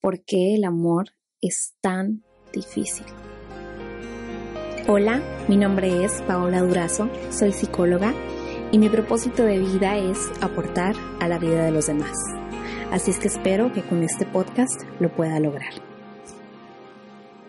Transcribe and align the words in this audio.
¿Por 0.00 0.22
qué 0.24 0.54
el 0.54 0.64
amor 0.64 1.06
es 1.40 1.74
tan 1.80 2.24
difícil? 2.52 3.06
Hola, 4.86 5.22
mi 5.48 5.56
nombre 5.56 6.04
es 6.04 6.20
Paola 6.22 6.60
Durazo, 6.60 7.08
soy 7.30 7.52
psicóloga 7.52 8.12
y 8.70 8.78
mi 8.78 8.90
propósito 8.90 9.44
de 9.44 9.58
vida 9.58 9.96
es 9.96 10.30
aportar 10.42 10.94
a 11.20 11.28
la 11.28 11.38
vida 11.38 11.64
de 11.64 11.70
los 11.70 11.86
demás. 11.86 12.18
Así 12.90 13.10
es 13.10 13.18
que 13.18 13.28
espero 13.28 13.72
que 13.72 13.82
con 13.82 14.02
este 14.02 14.26
podcast 14.26 14.82
lo 15.00 15.10
pueda 15.14 15.40
lograr. 15.40 15.72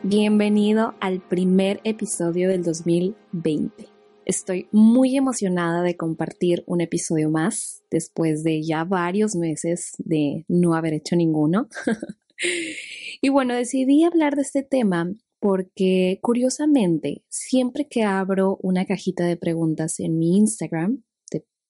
Bienvenido 0.02 0.96
al 1.02 1.20
primer 1.20 1.82
episodio 1.84 2.48
del 2.48 2.64
2020. 2.64 3.95
Estoy 4.26 4.68
muy 4.72 5.16
emocionada 5.16 5.84
de 5.84 5.96
compartir 5.96 6.64
un 6.66 6.82
episodio 6.82 7.30
más 7.30 7.84
después 7.92 8.44
de 8.44 8.64
ya 8.64 8.84
varios 8.84 9.36
meses 9.36 9.94
de 10.00 10.46
no 10.48 10.74
haber 10.74 10.94
hecho 10.94 11.16
ninguno. 11.16 11.70
y 13.22 13.30
bueno, 13.30 13.54
decidí 13.54 14.04
hablar 14.04 14.36
de 14.36 14.42
este 14.42 14.64
tema 14.64 15.14
porque 15.40 16.18
curiosamente, 16.24 17.24
siempre 17.30 17.88
que 17.88 18.02
abro 18.02 18.58
una 18.64 18.86
cajita 18.86 19.26
de 19.26 19.38
preguntas 19.38 20.00
en 20.00 20.18
mi 20.18 20.38
Instagram, 20.38 21.04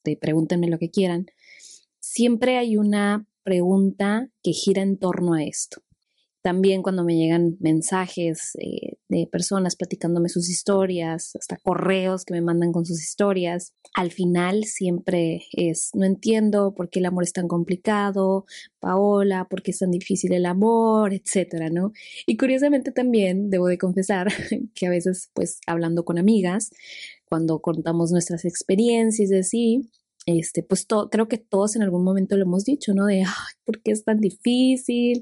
de, 0.06 0.16
pregúntenme 0.16 0.70
lo 0.70 0.80
que 0.80 0.92
quieran, 0.92 1.26
siempre 2.00 2.58
hay 2.58 2.78
una 2.78 3.28
pregunta 3.44 4.30
que 4.42 4.54
gira 4.54 4.82
en 4.82 4.98
torno 4.98 5.34
a 5.34 5.44
esto. 5.44 5.82
También 6.46 6.84
cuando 6.84 7.04
me 7.04 7.16
llegan 7.16 7.58
mensajes 7.60 8.52
eh, 8.60 8.98
de 9.10 9.26
personas 9.26 9.76
platicándome 9.76 10.30
sus 10.30 10.48
historias, 10.48 11.36
hasta 11.36 11.58
correos 11.58 12.24
que 12.24 12.36
me 12.36 12.42
mandan 12.42 12.72
con 12.72 12.86
sus 12.86 13.02
historias, 13.02 13.74
al 13.96 14.12
final 14.12 14.64
siempre 14.66 15.42
es, 15.54 15.90
no 15.96 16.06
entiendo 16.06 16.76
por 16.76 16.92
qué 16.92 17.00
el 17.00 17.08
amor 17.08 17.24
es 17.24 17.34
tan 17.34 17.48
complicado, 17.48 18.46
Paola, 18.80 19.48
por 19.50 19.64
qué 19.64 19.72
es 19.72 19.80
tan 19.80 19.90
difícil 19.90 20.34
el 20.34 20.46
amor, 20.46 21.16
etcétera, 21.16 21.72
¿no? 21.72 21.94
Y 22.28 22.38
curiosamente 22.38 22.92
también 22.92 23.50
debo 23.50 23.66
de 23.66 23.80
confesar 23.80 24.28
que 24.76 24.86
a 24.86 24.92
veces, 24.92 25.32
pues, 25.34 25.58
hablando 25.66 26.06
con 26.06 26.20
amigas, 26.20 26.70
cuando 27.28 27.58
contamos 27.60 28.12
nuestras 28.12 28.46
experiencias 28.46 29.32
y 29.32 29.36
así, 29.36 29.90
este, 30.26 30.64
pues 30.64 30.88
creo 31.12 31.28
que 31.28 31.38
todos 31.38 31.76
en 31.76 31.84
algún 31.84 32.04
momento 32.04 32.36
lo 32.36 32.44
hemos 32.44 32.66
dicho, 32.66 32.94
¿no? 32.94 33.06
De, 33.06 33.24
¿por 33.64 33.82
qué 33.82 33.92
es 33.92 34.04
tan 34.04 34.20
difícil? 34.20 35.22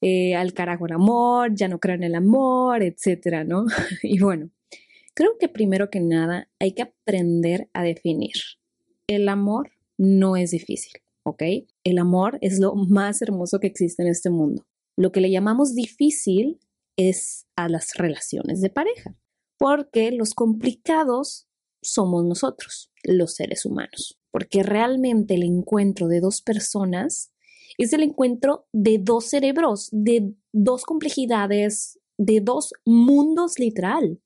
Eh, 0.00 0.34
al 0.34 0.52
carajo 0.52 0.86
el 0.86 0.92
amor, 0.92 1.54
ya 1.54 1.68
no 1.68 1.78
creo 1.78 1.94
en 1.94 2.02
el 2.02 2.14
amor, 2.14 2.82
etcétera, 2.82 3.44
¿no? 3.44 3.66
y 4.02 4.18
bueno, 4.18 4.50
creo 5.14 5.38
que 5.38 5.48
primero 5.48 5.90
que 5.90 6.00
nada 6.00 6.50
hay 6.58 6.72
que 6.72 6.82
aprender 6.82 7.70
a 7.72 7.84
definir. 7.84 8.34
El 9.06 9.28
amor 9.28 9.70
no 9.96 10.36
es 10.36 10.50
difícil, 10.50 10.92
¿ok? 11.24 11.42
El 11.84 11.98
amor 11.98 12.38
es 12.40 12.58
lo 12.58 12.74
más 12.74 13.22
hermoso 13.22 13.60
que 13.60 13.68
existe 13.68 14.02
en 14.02 14.08
este 14.08 14.30
mundo. 14.30 14.66
Lo 14.96 15.12
que 15.12 15.20
le 15.20 15.30
llamamos 15.30 15.74
difícil 15.74 16.58
es 16.96 17.46
a 17.56 17.68
las 17.68 17.94
relaciones 17.94 18.60
de 18.60 18.70
pareja, 18.70 19.16
porque 19.58 20.10
los 20.10 20.34
complicados 20.34 21.46
somos 21.82 22.24
nosotros, 22.24 22.91
los 23.02 23.34
seres 23.34 23.64
humanos, 23.64 24.18
porque 24.30 24.62
realmente 24.62 25.34
el 25.34 25.42
encuentro 25.42 26.08
de 26.08 26.20
dos 26.20 26.42
personas 26.42 27.32
es 27.78 27.92
el 27.92 28.02
encuentro 28.02 28.66
de 28.72 28.98
dos 28.98 29.26
cerebros, 29.26 29.88
de 29.92 30.34
dos 30.52 30.84
complejidades, 30.84 31.98
de 32.18 32.40
dos 32.40 32.72
mundos 32.84 33.58
literal. 33.58 34.20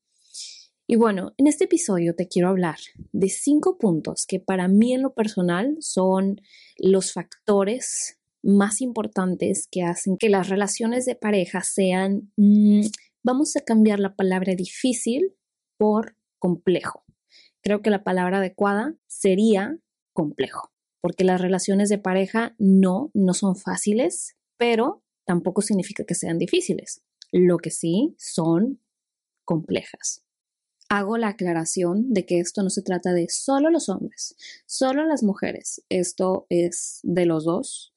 Y 0.88 0.96
bueno, 0.96 1.32
en 1.36 1.46
este 1.46 1.64
episodio 1.64 2.14
te 2.14 2.28
quiero 2.28 2.48
hablar 2.48 2.76
de 3.12 3.28
cinco 3.28 3.78
puntos 3.78 4.24
que 4.26 4.38
para 4.38 4.68
mí 4.68 4.92
en 4.94 5.02
lo 5.02 5.14
personal 5.14 5.76
son 5.80 6.40
los 6.78 7.12
factores 7.12 8.18
más 8.42 8.80
importantes 8.80 9.66
que 9.68 9.82
hacen 9.82 10.16
que 10.16 10.28
las 10.28 10.48
relaciones 10.48 11.04
de 11.04 11.16
pareja 11.16 11.62
sean, 11.62 12.30
mm, 12.36 12.82
vamos 13.24 13.56
a 13.56 13.62
cambiar 13.62 13.98
la 13.98 14.14
palabra 14.14 14.54
difícil 14.54 15.34
por 15.76 16.16
complejo. 16.38 17.05
Creo 17.66 17.82
que 17.82 17.90
la 17.90 18.04
palabra 18.04 18.38
adecuada 18.38 18.94
sería 19.08 19.76
complejo 20.12 20.70
porque 21.00 21.24
las 21.24 21.40
relaciones 21.40 21.88
de 21.88 21.98
pareja 21.98 22.54
no, 22.60 23.10
no 23.12 23.34
son 23.34 23.56
fáciles, 23.56 24.36
pero 24.56 25.02
tampoco 25.24 25.62
significa 25.62 26.04
que 26.04 26.14
sean 26.14 26.38
difíciles. 26.38 27.02
Lo 27.32 27.58
que 27.58 27.72
sí 27.72 28.14
son 28.18 28.80
complejas. 29.44 30.24
Hago 30.88 31.18
la 31.18 31.30
aclaración 31.30 32.12
de 32.12 32.24
que 32.24 32.38
esto 32.38 32.62
no 32.62 32.70
se 32.70 32.82
trata 32.82 33.12
de 33.12 33.26
solo 33.28 33.68
los 33.68 33.88
hombres, 33.88 34.36
solo 34.64 35.04
las 35.04 35.24
mujeres. 35.24 35.82
Esto 35.88 36.46
es 36.50 37.00
de 37.02 37.26
los 37.26 37.44
dos. 37.44 37.92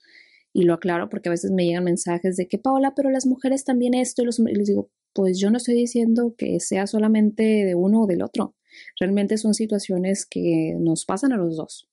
Y 0.51 0.63
lo 0.63 0.73
aclaro 0.73 1.09
porque 1.09 1.29
a 1.29 1.33
veces 1.33 1.51
me 1.51 1.67
llegan 1.67 1.83
mensajes 1.83 2.37
de 2.37 2.47
que, 2.47 2.57
Paola, 2.57 2.95
pero 2.95 3.11
las 3.11 3.27
mujeres 3.27 3.65
también 3.65 3.93
esto. 3.93 4.23
Y, 4.23 4.25
les 4.25 4.67
digo, 4.67 4.89
pues 5.13 5.37
yo 5.37 5.51
no 5.51 5.57
estoy 5.57 5.75
diciendo 5.75 6.33
que 6.35 6.59
sea 6.59 6.87
solamente 6.87 7.43
de 7.43 7.75
uno 7.75 8.01
o 8.01 8.07
del 8.07 8.23
otro. 8.23 8.55
Realmente 8.99 9.37
son 9.37 9.53
situaciones 9.53 10.25
que 10.25 10.75
nos 10.79 11.05
pasan 11.05 11.33
a 11.33 11.37
los 11.37 11.57
dos. 11.57 11.89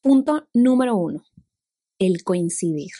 Punto 0.00 0.48
número 0.52 0.96
uno, 0.96 1.24
el 1.98 2.22
coincidir. 2.24 2.92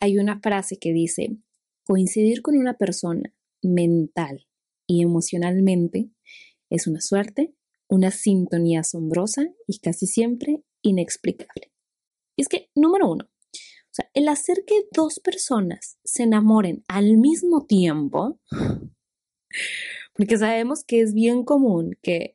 Hay 0.00 0.18
una 0.18 0.40
frase 0.40 0.78
que 0.78 0.92
dice, 0.92 1.36
coincidir 1.84 2.42
con 2.42 2.56
una 2.56 2.74
persona 2.76 3.34
mental 3.62 4.46
y 4.86 5.02
emocionalmente 5.02 6.10
es 6.70 6.86
una 6.86 7.00
suerte, 7.00 7.54
una 7.88 8.10
sintonía 8.10 8.80
asombrosa 8.80 9.46
y 9.66 9.78
casi 9.78 10.06
siempre 10.06 10.62
inexplicable. 10.82 11.72
Y 12.36 12.42
es 12.42 12.48
que, 12.48 12.70
número 12.74 13.10
uno, 13.10 13.28
el 14.12 14.28
hacer 14.28 14.64
que 14.66 14.86
dos 14.92 15.20
personas 15.20 15.98
se 16.04 16.24
enamoren 16.24 16.84
al 16.88 17.16
mismo 17.16 17.64
tiempo, 17.66 18.40
porque 20.14 20.36
sabemos 20.36 20.84
que 20.84 21.00
es 21.00 21.14
bien 21.14 21.44
común 21.44 21.96
que 22.02 22.33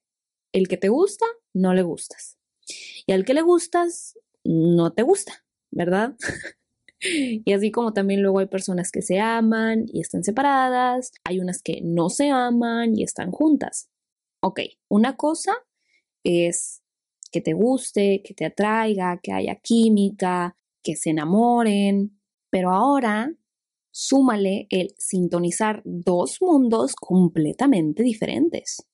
el 0.51 0.67
que 0.67 0.77
te 0.77 0.89
gusta, 0.89 1.25
no 1.53 1.73
le 1.73 1.83
gustas. 1.83 2.37
Y 3.05 3.11
al 3.13 3.25
que 3.25 3.33
le 3.33 3.41
gustas, 3.41 4.17
no 4.43 4.93
te 4.93 5.03
gusta, 5.03 5.45
¿verdad? 5.71 6.15
y 7.01 7.53
así 7.53 7.71
como 7.71 7.93
también 7.93 8.21
luego 8.21 8.39
hay 8.39 8.47
personas 8.47 8.91
que 8.91 9.01
se 9.01 9.19
aman 9.19 9.85
y 9.91 10.01
están 10.01 10.23
separadas, 10.23 11.11
hay 11.23 11.39
unas 11.39 11.61
que 11.61 11.81
no 11.81 12.09
se 12.09 12.29
aman 12.29 12.97
y 12.97 13.03
están 13.03 13.31
juntas. 13.31 13.89
Ok, 14.41 14.61
una 14.87 15.15
cosa 15.15 15.53
es 16.23 16.81
que 17.31 17.41
te 17.41 17.53
guste, 17.53 18.21
que 18.23 18.33
te 18.33 18.45
atraiga, 18.45 19.19
que 19.21 19.31
haya 19.31 19.55
química, 19.55 20.57
que 20.83 20.95
se 20.95 21.11
enamoren, 21.11 22.19
pero 22.49 22.71
ahora 22.71 23.33
súmale 23.91 24.67
el 24.69 24.93
sintonizar 24.97 25.81
dos 25.85 26.41
mundos 26.41 26.95
completamente 26.95 28.03
diferentes. 28.03 28.87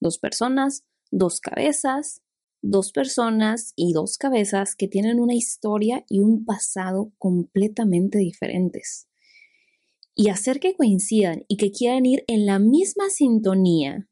Dos 0.00 0.18
personas, 0.18 0.84
dos 1.12 1.40
cabezas, 1.40 2.22
dos 2.62 2.90
personas 2.90 3.72
y 3.76 3.92
dos 3.92 4.16
cabezas 4.18 4.74
que 4.74 4.88
tienen 4.88 5.20
una 5.20 5.34
historia 5.34 6.04
y 6.08 6.18
un 6.18 6.44
pasado 6.44 7.12
completamente 7.18 8.18
diferentes. 8.18 9.08
Y 10.14 10.28
hacer 10.28 10.58
que 10.58 10.74
coincidan 10.74 11.44
y 11.48 11.56
que 11.56 11.70
quieran 11.70 12.06
ir 12.06 12.24
en 12.26 12.46
la 12.46 12.58
misma 12.58 13.10
sintonía, 13.10 14.08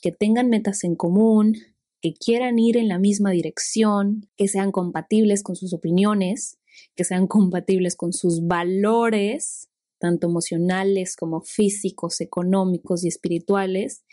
que 0.00 0.12
tengan 0.12 0.48
metas 0.48 0.84
en 0.84 0.94
común, 0.94 1.56
que 2.00 2.14
quieran 2.14 2.58
ir 2.58 2.76
en 2.76 2.88
la 2.88 2.98
misma 2.98 3.30
dirección, 3.30 4.28
que 4.36 4.48
sean 4.48 4.70
compatibles 4.70 5.42
con 5.42 5.56
sus 5.56 5.72
opiniones, 5.72 6.58
que 6.94 7.04
sean 7.04 7.26
compatibles 7.26 7.96
con 7.96 8.12
sus 8.12 8.46
valores, 8.46 9.68
tanto 9.98 10.28
emocionales 10.28 11.16
como 11.16 11.40
físicos, 11.40 12.20
económicos 12.20 13.04
y 13.04 13.08
espirituales. 13.08 14.04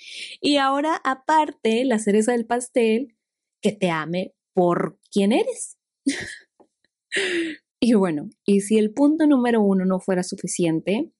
Y 0.41 0.57
ahora, 0.57 1.01
aparte, 1.03 1.85
la 1.85 1.99
cereza 1.99 2.31
del 2.31 2.45
pastel, 2.45 3.15
que 3.61 3.71
te 3.71 3.89
ame 3.89 4.33
por 4.53 4.99
quien 5.11 5.31
eres. 5.31 5.77
y 7.79 7.93
bueno, 7.93 8.29
y 8.45 8.61
si 8.61 8.77
el 8.77 8.93
punto 8.93 9.27
número 9.27 9.61
uno 9.61 9.85
no 9.85 9.99
fuera 9.99 10.23
suficiente, 10.23 11.11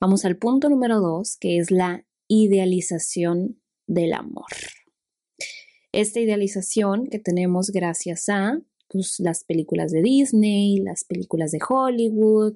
vamos 0.00 0.24
al 0.24 0.36
punto 0.36 0.68
número 0.68 1.00
dos, 1.00 1.36
que 1.38 1.58
es 1.58 1.70
la 1.70 2.04
idealización 2.28 3.60
del 3.86 4.12
amor. 4.12 4.46
Esta 5.92 6.20
idealización 6.20 7.06
que 7.06 7.18
tenemos 7.18 7.70
gracias 7.70 8.28
a 8.28 8.60
pues, 8.88 9.16
las 9.18 9.44
películas 9.44 9.90
de 9.90 10.02
Disney, 10.02 10.78
las 10.78 11.04
películas 11.04 11.50
de 11.50 11.58
Hollywood, 11.66 12.54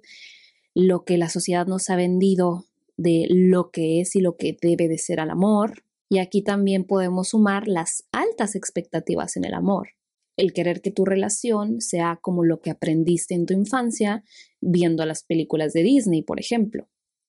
lo 0.74 1.04
que 1.04 1.18
la 1.18 1.28
sociedad 1.28 1.66
nos 1.66 1.88
ha 1.90 1.96
vendido 1.96 2.66
de 2.96 3.26
lo 3.28 3.70
que 3.70 4.00
es 4.00 4.16
y 4.16 4.20
lo 4.20 4.36
que 4.36 4.56
debe 4.60 4.88
de 4.88 4.98
ser 4.98 5.20
el 5.20 5.30
amor. 5.30 5.84
Y 6.08 6.18
aquí 6.18 6.42
también 6.42 6.84
podemos 6.84 7.28
sumar 7.28 7.66
las 7.68 8.04
altas 8.12 8.54
expectativas 8.54 9.36
en 9.36 9.44
el 9.44 9.54
amor. 9.54 9.90
El 10.36 10.52
querer 10.52 10.80
que 10.80 10.90
tu 10.90 11.04
relación 11.04 11.80
sea 11.80 12.18
como 12.20 12.44
lo 12.44 12.60
que 12.60 12.70
aprendiste 12.70 13.34
en 13.34 13.46
tu 13.46 13.54
infancia 13.54 14.24
viendo 14.60 15.06
las 15.06 15.22
películas 15.22 15.72
de 15.72 15.82
Disney, 15.82 16.22
por 16.22 16.40
ejemplo. 16.40 16.88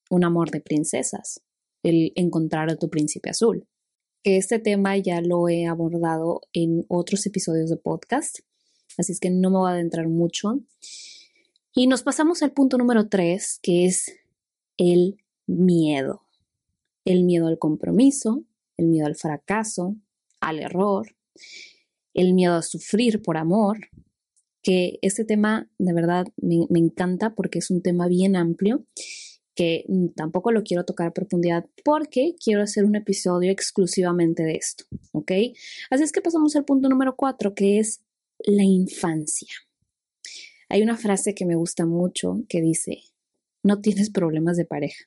Un 0.09 0.23
amor 0.23 0.51
de 0.51 0.61
princesas. 0.61 1.41
El 1.83 2.11
encontrar 2.15 2.69
a 2.71 2.77
tu 2.77 2.89
príncipe 2.89 3.29
azul. 3.29 3.67
Este 4.23 4.57
tema 4.57 4.97
ya 4.97 5.21
lo 5.21 5.47
he 5.49 5.67
abordado 5.67 6.41
en 6.51 6.83
otros 6.87 7.27
episodios 7.27 7.69
de 7.69 7.77
podcast, 7.77 8.39
así 8.97 9.11
es 9.11 9.19
que 9.19 9.29
no 9.29 9.51
me 9.51 9.57
voy 9.57 9.69
a 9.69 9.73
adentrar 9.73 10.07
mucho. 10.07 10.61
Y 11.77 11.87
nos 11.87 12.03
pasamos 12.03 12.41
al 12.41 12.53
punto 12.53 12.77
número 12.77 13.09
tres, 13.09 13.59
que 13.61 13.85
es 13.85 14.15
el 14.77 15.17
miedo. 15.45 16.21
El 17.03 17.25
miedo 17.25 17.47
al 17.47 17.59
compromiso, 17.59 18.45
el 18.77 18.87
miedo 18.87 19.07
al 19.07 19.17
fracaso, 19.17 19.97
al 20.39 20.59
error, 20.59 21.17
el 22.13 22.33
miedo 22.33 22.55
a 22.55 22.61
sufrir 22.61 23.21
por 23.21 23.35
amor, 23.35 23.89
que 24.63 24.99
este 25.01 25.25
tema 25.25 25.69
de 25.77 25.91
verdad 25.91 26.27
me, 26.37 26.65
encanta 26.79 27.35
porque 27.35 27.59
es 27.59 27.69
un 27.69 27.81
tema 27.81 28.07
bien 28.07 28.37
amplio 28.37 28.85
que 29.53 29.85
tampoco 30.15 30.53
lo 30.53 30.63
quiero 30.63 30.85
tocar 30.85 31.07
a 31.07 31.13
profundidad 31.13 31.65
porque 31.83 32.35
quiero 32.41 32.61
hacer 32.61 32.85
un 32.85 32.95
episodio 32.95 33.51
exclusivamente 33.51 34.43
de 34.43 34.55
esto, 34.55 34.85
¿ok? 35.11 35.31
Así 35.89 36.03
es 36.03 36.13
que 36.13 36.21
pasamos 36.21 36.55
al 36.55 36.63
punto 36.63 36.87
número 36.87 37.17
cuatro, 37.17 37.53
que 37.53 37.79
es 37.79 38.01
la 38.39 38.63
infancia. 38.63 39.53
Hay 40.75 40.83
una 40.83 40.97
frase 40.97 41.33
que 41.33 41.45
me 41.45 41.55
gusta 41.55 41.85
mucho 41.85 42.43
que 42.49 42.59
dice, 42.59 42.99
no 43.63 43.79
tienes 43.79 44.09
problemas 44.09 44.57
de 44.57 44.65
pareja, 44.65 45.05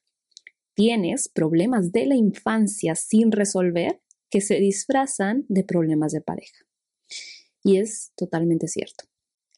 tienes 0.72 1.28
problemas 1.28 1.92
de 1.92 2.06
la 2.06 2.14
infancia 2.14 2.94
sin 2.94 3.30
resolver 3.32 4.00
que 4.30 4.40
se 4.40 4.54
disfrazan 4.60 5.44
de 5.50 5.64
problemas 5.64 6.12
de 6.12 6.22
pareja. 6.22 6.64
Y 7.62 7.76
es 7.76 8.12
totalmente 8.16 8.66
cierto. 8.66 9.04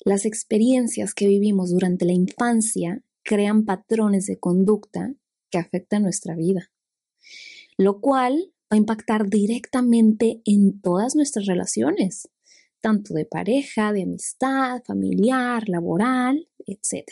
Las 0.05 0.25
experiencias 0.25 1.15
que 1.15 1.29
vivimos 1.29 1.71
durante 1.71 2.07
la 2.07 2.13
infancia 2.13 3.05
crean 3.23 3.65
patrones 3.65 4.27
de 4.27 4.37
conducta 4.37 5.15
que 5.49 5.59
afectan 5.59 6.03
nuestra 6.03 6.35
vida, 6.35 6.73
lo 7.77 8.01
cual 8.01 8.53
va 8.65 8.75
a 8.75 8.79
impactar 8.79 9.29
directamente 9.29 10.43
en 10.45 10.81
todas 10.81 11.15
nuestras 11.15 11.47
relaciones, 11.47 12.29
tanto 12.81 13.15
de 13.15 13.25
pareja, 13.25 13.93
de 13.93 14.03
amistad, 14.03 14.83
familiar, 14.85 15.69
laboral, 15.69 16.49
etc 16.67 17.05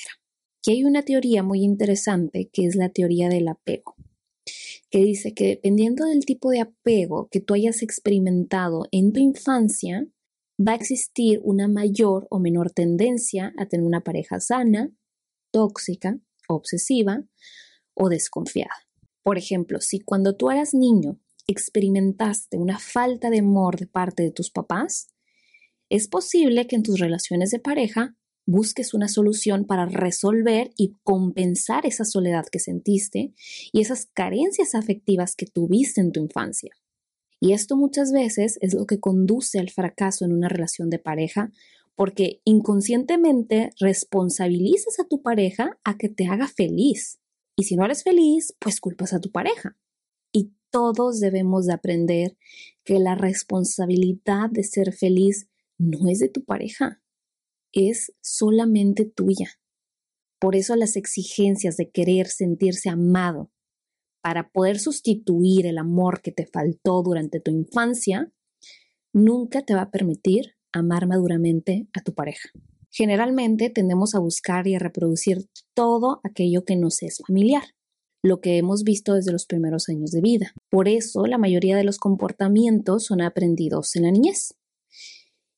que 0.63 0.73
hay 0.73 0.85
una 0.85 1.03
teoría 1.03 1.43
muy 1.43 1.63
interesante 1.63 2.51
que 2.53 2.67
es 2.67 2.77
la 2.77 2.91
teoría 2.91 3.29
del 3.29 3.49
apego, 3.49 3.95
que 4.91 4.99
dice 4.99 5.35
que 5.35 5.47
dependiendo 5.47 6.05
del 6.05 6.25
tipo 6.25 6.51
de 6.51 6.61
apego 6.61 7.29
que 7.31 7.41
tú 7.41 7.55
hayas 7.55 7.83
experimentado 7.83 8.87
en 8.91 9.13
tu 9.13 9.21
infancia, 9.21 10.07
va 10.61 10.73
a 10.73 10.77
existir 10.77 11.41
una 11.45 11.69
mayor 11.69 12.27
o 12.31 12.39
menor 12.39 12.73
tendencia 12.73 13.53
a 13.57 13.67
tener 13.67 13.87
una 13.87 14.03
pareja 14.03 14.41
sana, 14.41 14.91
tóxica, 15.53 16.19
obsesiva 16.49 17.25
o 17.95 18.09
desconfiada. 18.09 18.75
Por 19.23 19.39
ejemplo, 19.39 19.81
si 19.81 20.01
cuando 20.01 20.37
tú 20.37 20.51
eras 20.51 20.75
niño 20.75 21.21
experimentaste 21.47 22.59
una 22.59 22.79
falta 22.79 23.31
de 23.31 23.39
amor 23.39 23.79
de 23.79 23.87
parte 23.87 24.23
de 24.23 24.33
tus 24.33 24.51
papás, 24.51 25.09
es 25.89 26.09
posible 26.09 26.67
que 26.67 26.77
en 26.77 26.83
tus 26.83 26.99
relaciones 26.99 27.51
de 27.51 27.59
pareja 27.59 28.17
busques 28.47 28.95
una 28.95 29.09
solución 29.09 29.67
para 29.67 29.87
resolver 29.87 30.71
y 30.77 30.95
compensar 31.03 31.85
esa 31.85 32.05
soledad 32.05 32.47
que 32.51 32.59
sentiste 32.59 33.35
y 33.73 33.81
esas 33.81 34.07
carencias 34.07 34.75
afectivas 34.75 35.37
que 35.37 35.47
tuviste 35.47 36.01
en 36.01 36.13
tu 36.13 36.21
infancia. 36.21 36.73
Y 37.41 37.53
esto 37.53 37.77
muchas 37.77 38.11
veces 38.11 38.59
es 38.61 38.75
lo 38.75 38.87
que 38.87 39.01
conduce 39.01 39.59
al 39.59 39.71
fracaso 39.71 40.25
en 40.25 40.33
una 40.33 40.49
relación 40.49 40.91
de 40.91 40.99
pareja 40.99 41.53
porque 41.95 42.41
inconscientemente 42.45 43.71
responsabilizas 43.81 44.99
a 45.01 45.05
tu 45.05 45.21
pareja 45.21 45.79
a 45.85 45.99
que 45.99 46.09
te 46.09 46.27
haga 46.27 46.49
feliz. 46.49 47.19
Y 47.57 47.65
si 47.65 47.77
no 47.77 47.85
eres 47.85 48.05
feliz, 48.05 48.55
pues 48.61 48.81
culpas 48.81 49.13
a 49.13 49.21
tu 49.21 49.31
pareja. 49.31 49.77
Y 50.33 50.53
todos 50.71 51.21
debemos 51.21 51.67
de 51.67 51.75
aprender 51.75 52.37
que 52.85 52.99
la 52.99 53.15
responsabilidad 53.15 54.49
de 54.51 54.63
ser 54.63 54.93
feliz 54.93 55.49
no 55.79 56.09
es 56.09 56.19
de 56.19 56.29
tu 56.29 56.45
pareja, 56.45 57.01
es 57.73 58.13
solamente 58.21 59.05
tuya. 59.05 59.49
Por 60.41 60.57
eso 60.57 60.77
las 60.77 60.97
exigencias 60.97 61.77
de 61.77 61.91
querer 61.91 62.27
sentirse 62.29 62.89
amado 62.89 63.51
para 64.23 64.51
poder 64.51 64.79
sustituir 64.79 65.67
el 65.67 65.79
amor 65.79 66.21
que 66.21 66.33
te 66.33 66.47
faltó 66.47 67.03
durante 67.03 67.41
tu 67.41 67.51
infancia, 67.51 68.33
nunca 69.13 69.63
te 69.63 69.75
va 69.75 69.83
a 69.83 69.91
permitir 69.91 70.57
amar 70.73 71.07
maduramente 71.07 71.89
a 71.95 72.03
tu 72.03 72.15
pareja. 72.15 72.51
Generalmente 72.91 73.71
tendemos 73.71 74.15
a 74.15 74.19
buscar 74.19 74.67
y 74.67 74.75
a 74.75 74.79
reproducir 74.79 75.49
todo 75.75 76.21
aquello 76.25 76.65
que 76.65 76.77
nos 76.77 77.03
es 77.03 77.19
familiar, 77.27 77.63
lo 78.23 78.41
que 78.41 78.59
hemos 78.59 78.83
visto 78.83 79.15
desde 79.15 79.33
los 79.33 79.47
primeros 79.47 79.89
años 79.89 80.11
de 80.11 80.21
vida. 80.21 80.53
Por 80.71 80.89
eso 80.89 81.27
la 81.27 81.39
mayoría 81.39 81.77
de 81.77 81.85
los 81.85 81.99
comportamientos 81.99 83.05
son 83.05 83.21
aprendidos 83.21 83.95
en 83.97 84.05
la 84.05 84.11
niñez. 84.11 84.55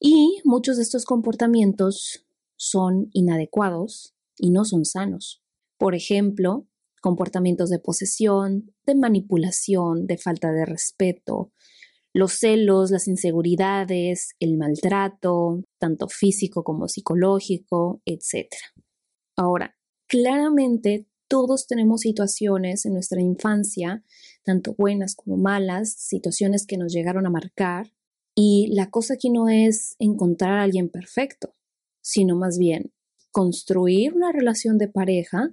Y 0.00 0.40
muchos 0.44 0.78
de 0.78 0.82
estos 0.82 1.04
comportamientos 1.04 2.26
son 2.56 3.10
inadecuados 3.12 4.14
y 4.38 4.50
no 4.50 4.64
son 4.64 4.86
sanos. 4.86 5.42
Por 5.76 5.94
ejemplo, 5.94 6.66
comportamientos 7.02 7.68
de 7.68 7.78
posesión, 7.78 8.74
de 8.86 8.94
manipulación, 8.94 10.06
de 10.06 10.16
falta 10.16 10.52
de 10.52 10.64
respeto, 10.64 11.52
los 12.14 12.32
celos, 12.32 12.90
las 12.90 13.08
inseguridades, 13.08 14.30
el 14.40 14.56
maltrato, 14.56 15.64
tanto 15.78 16.08
físico 16.08 16.64
como 16.64 16.88
psicológico, 16.88 18.00
etc. 18.06 18.48
Ahora, 19.36 19.76
claramente 20.06 21.06
todos 21.28 21.66
tenemos 21.66 22.00
situaciones 22.00 22.86
en 22.86 22.94
nuestra 22.94 23.20
infancia, 23.20 24.02
tanto 24.44 24.74
buenas 24.76 25.14
como 25.14 25.36
malas, 25.36 25.92
situaciones 25.92 26.66
que 26.66 26.78
nos 26.78 26.92
llegaron 26.92 27.26
a 27.26 27.30
marcar, 27.30 27.92
y 28.34 28.68
la 28.72 28.90
cosa 28.90 29.14
aquí 29.14 29.30
no 29.30 29.48
es 29.48 29.96
encontrar 29.98 30.58
a 30.58 30.62
alguien 30.62 30.88
perfecto, 30.88 31.54
sino 32.00 32.36
más 32.36 32.58
bien 32.58 32.92
construir 33.30 34.14
una 34.14 34.32
relación 34.32 34.78
de 34.78 34.88
pareja 34.88 35.50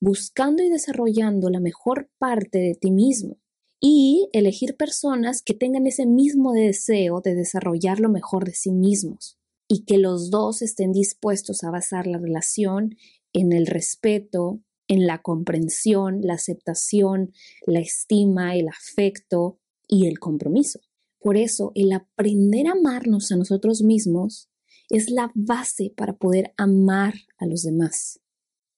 buscando 0.00 0.62
y 0.62 0.70
desarrollando 0.70 1.50
la 1.50 1.60
mejor 1.60 2.08
parte 2.18 2.58
de 2.58 2.74
ti 2.74 2.90
mismo 2.90 3.38
y 3.80 4.28
elegir 4.32 4.76
personas 4.76 5.42
que 5.42 5.54
tengan 5.54 5.86
ese 5.86 6.06
mismo 6.06 6.52
deseo 6.52 7.20
de 7.20 7.34
desarrollar 7.34 8.00
lo 8.00 8.08
mejor 8.08 8.44
de 8.44 8.54
sí 8.54 8.72
mismos 8.72 9.38
y 9.68 9.84
que 9.84 9.98
los 9.98 10.30
dos 10.30 10.62
estén 10.62 10.92
dispuestos 10.92 11.62
a 11.62 11.70
basar 11.70 12.06
la 12.06 12.18
relación 12.18 12.96
en 13.32 13.52
el 13.52 13.66
respeto, 13.66 14.60
en 14.88 15.06
la 15.06 15.20
comprensión, 15.20 16.22
la 16.22 16.34
aceptación, 16.34 17.32
la 17.66 17.80
estima, 17.80 18.56
el 18.56 18.68
afecto 18.68 19.58
y 19.86 20.06
el 20.06 20.18
compromiso. 20.18 20.80
Por 21.20 21.36
eso, 21.36 21.72
el 21.74 21.92
aprender 21.92 22.68
a 22.68 22.72
amarnos 22.72 23.32
a 23.32 23.36
nosotros 23.36 23.82
mismos 23.82 24.48
es 24.88 25.10
la 25.10 25.30
base 25.34 25.92
para 25.96 26.16
poder 26.16 26.54
amar 26.56 27.14
a 27.38 27.46
los 27.46 27.62
demás 27.62 28.20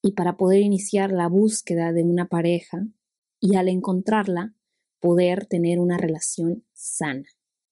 y 0.02 0.12
para 0.12 0.36
poder 0.36 0.62
iniciar 0.62 1.12
la 1.12 1.28
búsqueda 1.28 1.92
de 1.92 2.02
una 2.02 2.28
pareja 2.28 2.86
y 3.38 3.56
al 3.56 3.68
encontrarla 3.68 4.54
poder 5.00 5.46
tener 5.46 5.78
una 5.78 5.98
relación 5.98 6.64
sana. 6.72 7.24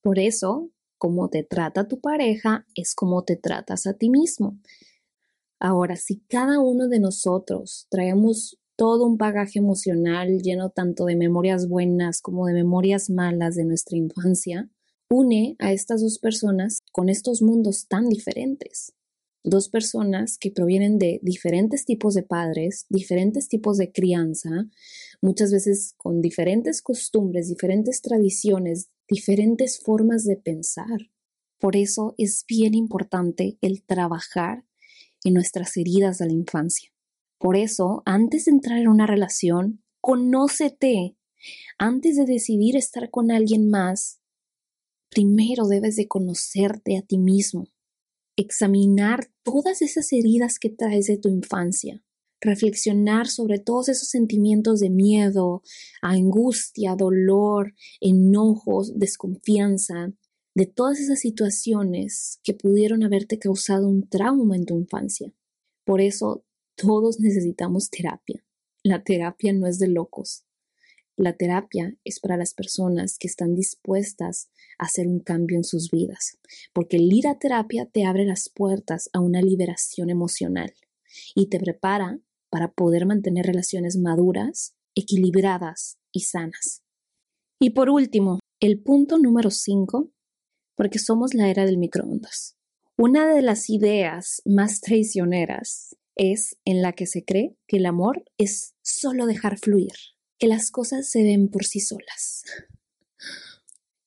Por 0.03 0.19
eso, 0.19 0.71
como 0.99 1.29
te 1.29 1.45
trata 1.45 1.89
tu 1.89 2.01
pareja 2.01 2.67
es 2.75 2.95
como 2.95 3.25
te 3.25 3.37
tratas 3.37 3.87
a 3.87 3.95
ti 3.95 4.11
mismo. 4.11 4.59
Ahora, 5.61 5.97
si 5.97 6.21
cada 6.21 6.61
uno 6.61 6.89
de 6.89 7.01
nosotros 7.01 7.87
traemos 7.91 8.59
todo 8.79 9.07
un 9.07 9.19
bagaje 9.19 9.59
emocional 9.59 10.41
lleno 10.41 10.71
tanto 10.71 11.07
de 11.07 11.17
memorias 11.17 11.69
buenas 11.69 12.21
como 12.21 12.47
de 12.47 12.55
memorias 12.55 13.11
malas 13.11 13.57
de 13.57 13.65
nuestra 13.65 13.99
infancia, 13.99 14.71
une 15.11 15.57
a 15.59 15.73
estas 15.73 16.01
dos 16.01 16.21
personas 16.21 16.85
con 16.93 17.09
estos 17.09 17.43
mundos 17.43 17.89
tan 17.89 18.09
diferentes. 18.09 18.93
Dos 19.43 19.69
personas 19.69 20.39
que 20.39 20.53
provienen 20.53 20.97
de 21.01 21.19
diferentes 21.25 21.87
tipos 21.87 22.15
de 22.15 22.23
padres, 22.23 22.87
diferentes 22.89 23.49
tipos 23.49 23.79
de 23.79 23.91
crianza, 23.91 24.69
muchas 25.21 25.51
veces 25.51 25.95
con 25.97 26.21
diferentes 26.21 26.81
costumbres, 26.81 27.49
diferentes 27.49 28.01
tradiciones, 28.01 28.91
diferentes 29.09 29.81
formas 29.81 30.23
de 30.25 30.37
pensar. 30.37 31.11
Por 31.59 31.75
eso 31.75 32.15
es 32.17 32.45
bien 32.47 32.75
importante 32.75 33.59
el 33.61 33.83
trabajar 33.83 34.65
en 35.25 35.35
nuestras 35.35 35.77
heridas 35.77 36.19
de 36.19 36.27
la 36.27 36.33
infancia. 36.33 36.93
Por 37.39 37.57
eso, 37.57 38.03
antes 38.05 38.47
de 38.47 38.53
entrar 38.53 38.79
en 38.79 38.89
una 38.89 39.07
relación, 39.07 39.83
conócete. 40.01 41.17
Antes 41.79 42.17
de 42.17 42.25
decidir 42.27 42.77
estar 42.77 43.11
con 43.11 43.31
alguien 43.31 43.71
más, 43.71 44.21
primero 45.09 45.69
debes 45.69 45.97
de 45.97 46.09
conocerte 46.09 46.97
a 46.97 47.03
ti 47.03 47.19
mismo. 47.19 47.69
examinar 48.37 49.33
todas 49.43 49.83
esas 49.83 50.13
heridas 50.13 50.61
que 50.61 50.71
traes 50.71 51.07
de 51.07 51.19
tu 51.19 51.29
infancia, 51.29 52.05
reflexionar 52.41 53.27
sobre 53.27 53.59
todos 53.59 53.89
esos 53.89 54.09
sentimientos 54.09 54.79
de 54.79 54.91
miedo, 54.91 55.63
angustia, 56.03 56.95
dolor, 56.95 57.75
enojos, 58.01 58.97
desconfianza, 58.97 60.13
de 60.55 60.67
todas 60.67 61.01
esas 61.01 61.19
situaciones 61.19 62.39
que 62.45 62.55
pudieron 62.55 63.03
haberte 63.03 63.41
causado 63.41 63.89
un 63.89 64.09
trauma 64.09 64.55
en 64.55 64.67
tu 64.67 64.79
infancia. 64.79 65.33
Por 65.85 66.01
eso 66.01 66.45
todos 66.79 67.19
necesitamos 67.19 67.91
terapia. 67.91 68.45
La 68.85 69.03
terapia 69.03 69.53
no 69.53 69.67
es 69.67 69.81
de 69.81 69.89
locos. 69.89 70.45
La 71.17 71.37
terapia 71.37 71.97
es 72.05 72.21
para 72.21 72.37
las 72.37 72.55
personas 72.55 73.19
que 73.19 73.27
están 73.27 73.57
dispuestas 73.57 74.49
a 74.79 74.85
hacer 74.85 75.09
un 75.09 75.19
cambio 75.19 75.57
en 75.57 75.65
sus 75.65 75.91
vidas, 75.91 76.39
porque 76.73 76.97
el 76.99 77.13
ir 77.13 77.27
a 77.27 77.37
terapia 77.37 77.87
te 77.87 78.05
abre 78.05 78.25
las 78.25 78.49
puertas 78.49 79.11
a 79.13 79.19
una 79.19 79.43
liberación 79.43 80.11
emocional 80.11 80.73
y 81.35 81.49
te 81.49 81.59
prepara 81.59 82.21
para 82.49 82.71
poder 82.71 83.05
mantener 83.05 83.47
relaciones 83.47 83.97
maduras, 83.97 84.77
equilibradas 84.95 85.99
y 86.13 86.21
sanas. 86.21 86.85
Y 87.59 87.71
por 87.71 87.91
último, 87.91 88.39
el 88.61 88.81
punto 88.81 89.19
número 89.19 89.51
5, 89.51 90.13
porque 90.77 91.01
somos 91.01 91.35
la 91.35 91.51
era 91.51 91.65
del 91.67 91.79
microondas. 91.79 92.57
Una 92.97 93.27
de 93.27 93.43
las 93.43 93.69
ideas 93.69 94.41
más 94.45 94.81
traicioneras 94.81 95.97
es 96.19 96.59
en 96.67 96.83
la 96.83 96.93
que 96.93 97.07
se 97.07 97.25
cree 97.25 97.57
que 97.67 97.79
el 97.79 97.87
amor 97.87 98.25
es 98.37 98.75
solo 98.83 99.25
dejar 99.25 99.59
fluir 99.59 99.93
que 100.39 100.47
las 100.47 100.71
cosas 100.71 101.11
se 101.11 101.23
ven 101.23 101.49
por 101.49 101.65
sí 101.65 101.81
solas. 101.81 102.45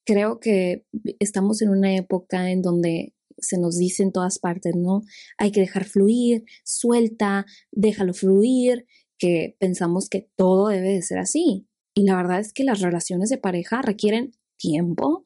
Creo 0.05 0.39
que 0.39 0.85
estamos 1.19 1.61
en 1.61 1.69
una 1.69 1.95
época 1.95 2.51
en 2.51 2.61
donde 2.61 3.13
se 3.37 3.57
nos 3.57 3.77
dice 3.77 4.03
en 4.03 4.11
todas 4.11 4.39
partes, 4.39 4.75
¿no? 4.75 5.01
Hay 5.37 5.51
que 5.51 5.61
dejar 5.61 5.85
fluir, 5.85 6.45
suelta, 6.63 7.45
déjalo 7.71 8.13
fluir, 8.13 8.85
que 9.17 9.55
pensamos 9.59 10.09
que 10.09 10.29
todo 10.35 10.69
debe 10.69 10.93
de 10.93 11.01
ser 11.01 11.19
así. 11.19 11.67
Y 11.93 12.03
la 12.03 12.15
verdad 12.15 12.39
es 12.39 12.53
que 12.53 12.63
las 12.63 12.81
relaciones 12.81 13.29
de 13.29 13.37
pareja 13.37 13.81
requieren 13.81 14.31
tiempo, 14.57 15.23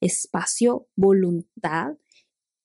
espacio, 0.00 0.88
voluntad, 0.96 1.96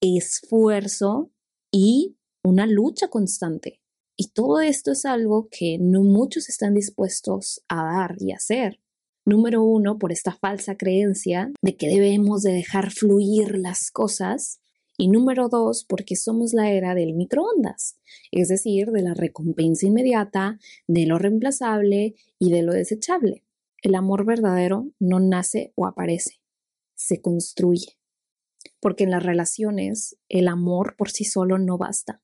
esfuerzo 0.01 1.31
y 1.71 2.17
una 2.43 2.65
lucha 2.65 3.07
constante. 3.07 3.81
Y 4.17 4.29
todo 4.29 4.62
esto 4.62 4.91
es 4.91 5.05
algo 5.05 5.48
que 5.50 5.77
no 5.79 6.03
muchos 6.03 6.50
están 6.50 6.74
dispuestos 6.74 7.63
a 7.67 7.83
dar 7.83 8.15
y 8.19 8.31
hacer. 8.31 8.79
Número 9.25 9.63
uno, 9.63 10.00
por 10.00 10.12
esta 10.12 10.31
falsa 10.31 10.75
creencia 10.75 11.51
de 11.62 11.77
que 11.77 11.88
debemos 11.88 12.41
de 12.41 12.53
dejar 12.53 12.91
fluir 12.91 13.57
las 13.57 13.91
cosas. 13.91 14.60
Y 14.98 15.07
número 15.07 15.48
dos, 15.48 15.86
porque 15.88 16.15
somos 16.15 16.53
la 16.53 16.71
era 16.71 16.93
del 16.93 17.13
microondas, 17.13 17.98
es 18.31 18.50
decir, 18.50 18.91
de 18.91 19.01
la 19.01 19.13
recompensa 19.13 19.88
inmediata, 19.88 20.60
de 20.88 21.05
lo 21.05 21.17
reemplazable 21.17 22.15
y 22.38 22.51
de 22.51 22.62
lo 22.62 22.74
desechable. 22.74 23.43
El 23.81 23.95
amor 23.95 24.25
verdadero 24.25 24.91
no 25.00 25.19
nace 25.19 25.71
o 25.75 25.88
aparece, 25.88 26.41
se 26.93 27.21
construye. 27.21 27.98
Porque 28.79 29.03
en 29.03 29.12
las 29.12 29.24
relaciones 29.24 30.17
el 30.29 30.48
amor 30.48 30.95
por 30.98 31.10
sí 31.10 31.24
solo 31.24 31.57
no 31.57 31.77
basta. 31.79 32.21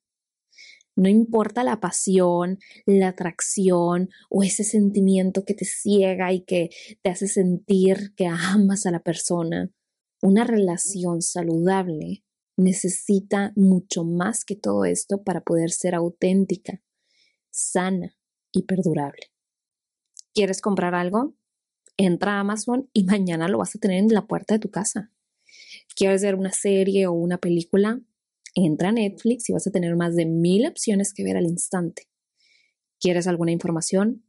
No 0.98 1.08
importa 1.10 1.63
la 1.63 1.80
pasión, 1.80 2.58
la 2.88 3.10
atracción 3.10 4.10
o 4.32 4.42
ese 4.42 4.63
sentimiento 4.63 5.46
que 5.46 5.54
te 5.54 5.63
ciega 5.63 6.34
y 6.34 6.42
que 6.42 6.72
te 7.04 7.12
hace 7.12 7.27
sentir 7.27 8.16
que 8.16 8.25
amas 8.25 8.88
a 8.88 8.92
la 8.92 9.00
persona. 9.00 9.70
Una 10.24 10.44
relación 10.44 11.22
saludable 11.22 12.24
necesita 12.58 13.54
mucho 13.56 14.04
más 14.04 14.44
que 14.44 14.56
todo 14.56 14.86
esto 14.86 15.22
para 15.22 15.42
poder 15.42 15.70
ser 15.70 15.94
auténtica, 15.94 16.82
sana 17.51 18.18
y 18.51 18.63
perdurable. 18.63 19.32
¿Quieres 20.34 20.62
comprar 20.62 20.96
algo? 20.96 21.36
Entra 21.96 22.38
a 22.38 22.39
Amazon 22.39 22.89
y 22.92 23.04
mañana 23.04 23.48
lo 23.48 23.60
vas 23.60 23.75
a 23.75 23.80
tener 23.80 24.00
en 24.00 24.12
la 24.12 24.25
puerta 24.25 24.56
de 24.56 24.60
tu 24.60 24.72
casa. 24.72 25.12
¿Quieres 25.96 26.24
ver 26.24 26.34
una 26.34 26.51
serie 26.51 27.06
o 27.06 27.12
una 27.12 27.38
película? 27.38 28.01
Entra 28.66 28.90
a 28.90 28.92
Netflix 28.92 29.50
y 29.50 29.54
vas 29.54 29.68
a 29.68 29.72
tener 29.72 29.96
más 29.96 30.16
de 30.16 30.26
mil 30.26 30.66
opciones 30.68 31.14
que 31.14 31.24
ver 31.24 31.38
al 31.38 31.46
instante. 31.46 32.04
¿Quieres 33.00 33.28
alguna 33.28 33.52
información? 33.52 34.26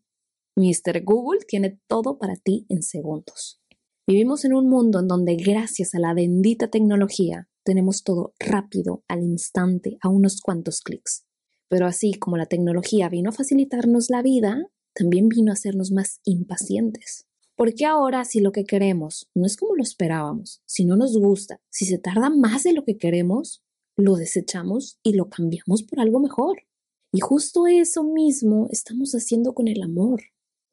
Mr. 0.57 1.03
Google 1.05 1.41
tiene 1.47 1.81
todo 1.87 2.19
para 2.19 2.37
ti 2.37 2.67
en 2.69 2.83
segundos. 2.83 3.63
Vivimos 4.07 4.45
en 4.45 4.55
un 4.55 4.69
mundo 4.69 5.01
en 5.01 5.09
donde 5.09 5.37
gracias 5.37 5.95
a 5.95 5.99
la 5.99 6.15
bendita 6.15 6.69
tecnología 6.69 7.49
tenemos 7.65 8.03
todo 8.03 8.33
rápido, 8.39 9.05
al 9.09 9.23
instante, 9.23 9.99
a 10.01 10.09
unos 10.09 10.41
cuantos 10.41 10.81
clics. 10.81 11.27
Pero 11.69 11.87
así 11.87 12.15
como 12.15 12.37
la 12.37 12.47
tecnología 12.47 13.09
vino 13.09 13.31
a 13.31 13.35
facilitarnos 13.35 14.09
la 14.11 14.23
vida, 14.23 14.71
también 14.95 15.29
vino 15.29 15.53
a 15.53 15.55
hacernos 15.55 15.93
más 15.93 16.21
impacientes. 16.25 17.27
Porque 17.55 17.85
ahora 17.85 18.25
si 18.25 18.41
lo 18.41 18.53
que 18.53 18.65
queremos 18.65 19.29
no 19.35 19.45
es 19.45 19.57
como 19.57 19.77
lo 19.77 19.83
esperábamos, 19.83 20.63
si 20.65 20.85
no 20.85 20.97
nos 20.97 21.19
gusta, 21.19 21.61
si 21.71 21.85
se 21.85 21.99
tarda 21.99 22.31
más 22.31 22.63
de 22.63 22.73
lo 22.73 22.85
que 22.85 22.97
queremos, 22.97 23.63
lo 23.99 24.15
desechamos 24.15 24.99
y 25.03 25.15
lo 25.15 25.29
cambiamos 25.29 25.83
por 25.83 26.01
algo 26.01 26.21
mejor. 26.21 26.63
Y 27.13 27.21
justo 27.21 27.67
eso 27.67 28.05
mismo 28.05 28.69
estamos 28.71 29.13
haciendo 29.13 29.55
con 29.55 29.67
el 29.67 29.83
amor. 29.83 30.23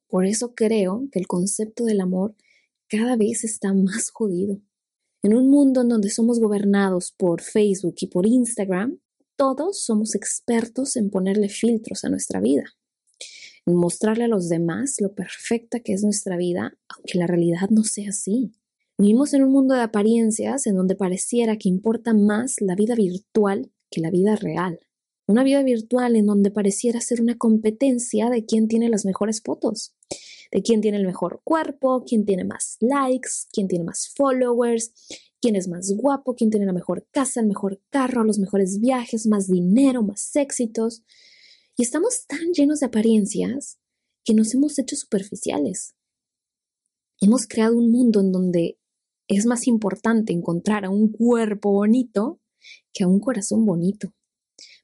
Por 0.07 0.25
eso 0.25 0.53
creo 0.53 1.09
que 1.11 1.19
el 1.19 1.27
concepto 1.27 1.85
del 1.85 2.01
amor 2.01 2.35
cada 2.87 3.17
vez 3.17 3.43
está 3.43 3.73
más 3.73 4.11
jodido. 4.11 4.61
En 5.23 5.33
un 5.33 5.49
mundo 5.49 5.81
en 5.81 5.89
donde 5.89 6.11
somos 6.11 6.39
gobernados 6.39 7.11
por 7.17 7.41
Facebook 7.41 7.95
y 8.01 8.07
por 8.07 8.27
Instagram, 8.27 8.99
todos 9.35 9.81
somos 9.81 10.13
expertos 10.13 10.95
en 10.95 11.09
ponerle 11.09 11.49
filtros 11.49 12.05
a 12.05 12.09
nuestra 12.09 12.39
vida, 12.39 12.75
en 13.65 13.75
mostrarle 13.75 14.25
a 14.25 14.29
los 14.29 14.49
demás 14.49 15.01
lo 15.01 15.15
perfecta 15.15 15.79
que 15.79 15.93
es 15.93 16.03
nuestra 16.03 16.37
vida, 16.37 16.77
aunque 16.89 17.17
la 17.17 17.25
realidad 17.25 17.69
no 17.71 17.83
sea 17.83 18.09
así. 18.09 18.53
Vivimos 18.97 19.33
en 19.33 19.43
un 19.43 19.51
mundo 19.51 19.75
de 19.75 19.81
apariencias 19.81 20.67
en 20.67 20.75
donde 20.75 20.95
pareciera 20.95 21.57
que 21.57 21.67
importa 21.67 22.13
más 22.13 22.61
la 22.61 22.75
vida 22.75 22.95
virtual 22.95 23.69
que 23.91 23.99
la 23.99 24.09
vida 24.09 24.37
real. 24.37 24.79
Una 25.27 25.43
vida 25.43 25.63
virtual 25.63 26.15
en 26.15 26.27
donde 26.27 26.49
pareciera 26.49 27.01
ser 27.01 27.19
una 27.21 27.37
competencia 27.37 28.29
de 28.29 28.45
quién 28.45 28.69
tiene 28.69 28.87
las 28.87 29.03
mejores 29.03 29.41
fotos, 29.41 29.93
de 30.49 30.61
quién 30.61 30.79
tiene 30.79 30.97
el 30.97 31.05
mejor 31.05 31.41
cuerpo, 31.43 32.05
quién 32.07 32.25
tiene 32.25 32.45
más 32.45 32.77
likes, 32.79 33.29
quién 33.51 33.67
tiene 33.67 33.83
más 33.83 34.13
followers, 34.15 34.93
quién 35.41 35.57
es 35.57 35.67
más 35.67 35.91
guapo, 35.91 36.33
quién 36.33 36.49
tiene 36.49 36.65
la 36.65 36.73
mejor 36.73 37.05
casa, 37.11 37.41
el 37.41 37.47
mejor 37.47 37.81
carro, 37.89 38.23
los 38.23 38.39
mejores 38.39 38.79
viajes, 38.79 39.27
más 39.27 39.47
dinero, 39.47 40.03
más 40.03 40.33
éxitos. 40.37 41.03
Y 41.75 41.83
estamos 41.83 42.27
tan 42.27 42.53
llenos 42.53 42.79
de 42.79 42.85
apariencias 42.85 43.77
que 44.23 44.33
nos 44.33 44.53
hemos 44.53 44.79
hecho 44.79 44.95
superficiales. 44.95 45.95
Hemos 47.19 47.45
creado 47.45 47.77
un 47.77 47.91
mundo 47.91 48.21
en 48.21 48.31
donde 48.31 48.79
es 49.27 49.45
más 49.45 49.67
importante 49.67 50.33
encontrar 50.33 50.85
a 50.85 50.89
un 50.89 51.11
cuerpo 51.11 51.71
bonito 51.71 52.39
que 52.93 53.03
a 53.03 53.07
un 53.07 53.19
corazón 53.19 53.65
bonito, 53.65 54.13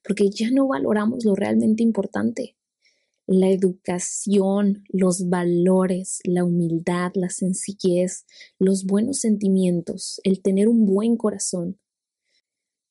porque 0.04 0.30
ya 0.30 0.52
no 0.52 0.68
valoramos 0.68 1.26
lo 1.26 1.36
realmente 1.36 1.84
importante. 1.84 2.56
La 3.28 3.50
educación, 3.50 4.84
los 4.90 5.30
valores, 5.30 6.20
la 6.26 6.44
humildad, 6.44 7.12
la 7.16 7.30
sencillez, 7.30 8.26
los 8.60 8.86
buenos 8.86 9.20
sentimientos, 9.20 10.20
el 10.24 10.42
tener 10.42 10.68
un 10.68 10.86
buen 10.86 11.16
corazón. 11.16 11.80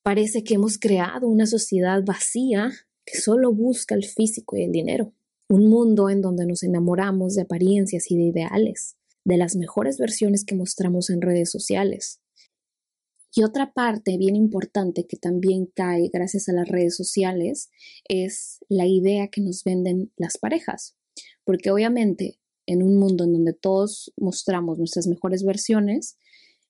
Parece 0.03 0.45
que 0.45 0.55
hemos 0.55 0.79
creado 0.79 1.29
una 1.29 1.47
sociedad 1.47 2.03
vacía 2.05 2.73
que 3.05 3.21
solo 3.21 3.53
busca 3.53 3.95
el 3.95 4.05
físico 4.05 4.57
y 4.57 4.63
el 4.63 4.73
dinero. 4.73 5.13
Un 5.49 5.69
mundo 5.69 6.09
en 6.09 6.23
donde 6.23 6.47
nos 6.47 6.63
enamoramos 6.63 7.35
de 7.35 7.43
apariencias 7.43 8.11
y 8.11 8.17
de 8.17 8.23
ideales 8.23 8.97
de 9.25 9.37
las 9.37 9.57
mejores 9.57 9.99
versiones 9.99 10.45
que 10.45 10.55
mostramos 10.55 11.11
en 11.11 11.21
redes 11.21 11.51
sociales. 11.51 12.21
Y 13.33 13.45
otra 13.45 13.73
parte 13.73 14.17
bien 14.17 14.35
importante 14.35 15.07
que 15.07 15.17
también 15.17 15.67
cae 15.67 16.11
gracias 16.13 16.49
a 16.49 16.53
las 16.53 16.69
redes 16.69 16.97
sociales 16.97 17.71
es 18.09 18.59
la 18.69 18.87
idea 18.87 19.29
que 19.29 19.41
nos 19.41 19.63
venden 19.63 20.13
las 20.17 20.37
parejas. 20.37 20.97
Porque 21.45 21.71
obviamente 21.71 22.41
en 22.67 22.83
un 22.83 22.99
mundo 22.99 23.25
en 23.25 23.33
donde 23.33 23.53
todos 23.53 24.13
mostramos 24.17 24.79
nuestras 24.79 25.07
mejores 25.07 25.45
versiones, 25.45 26.19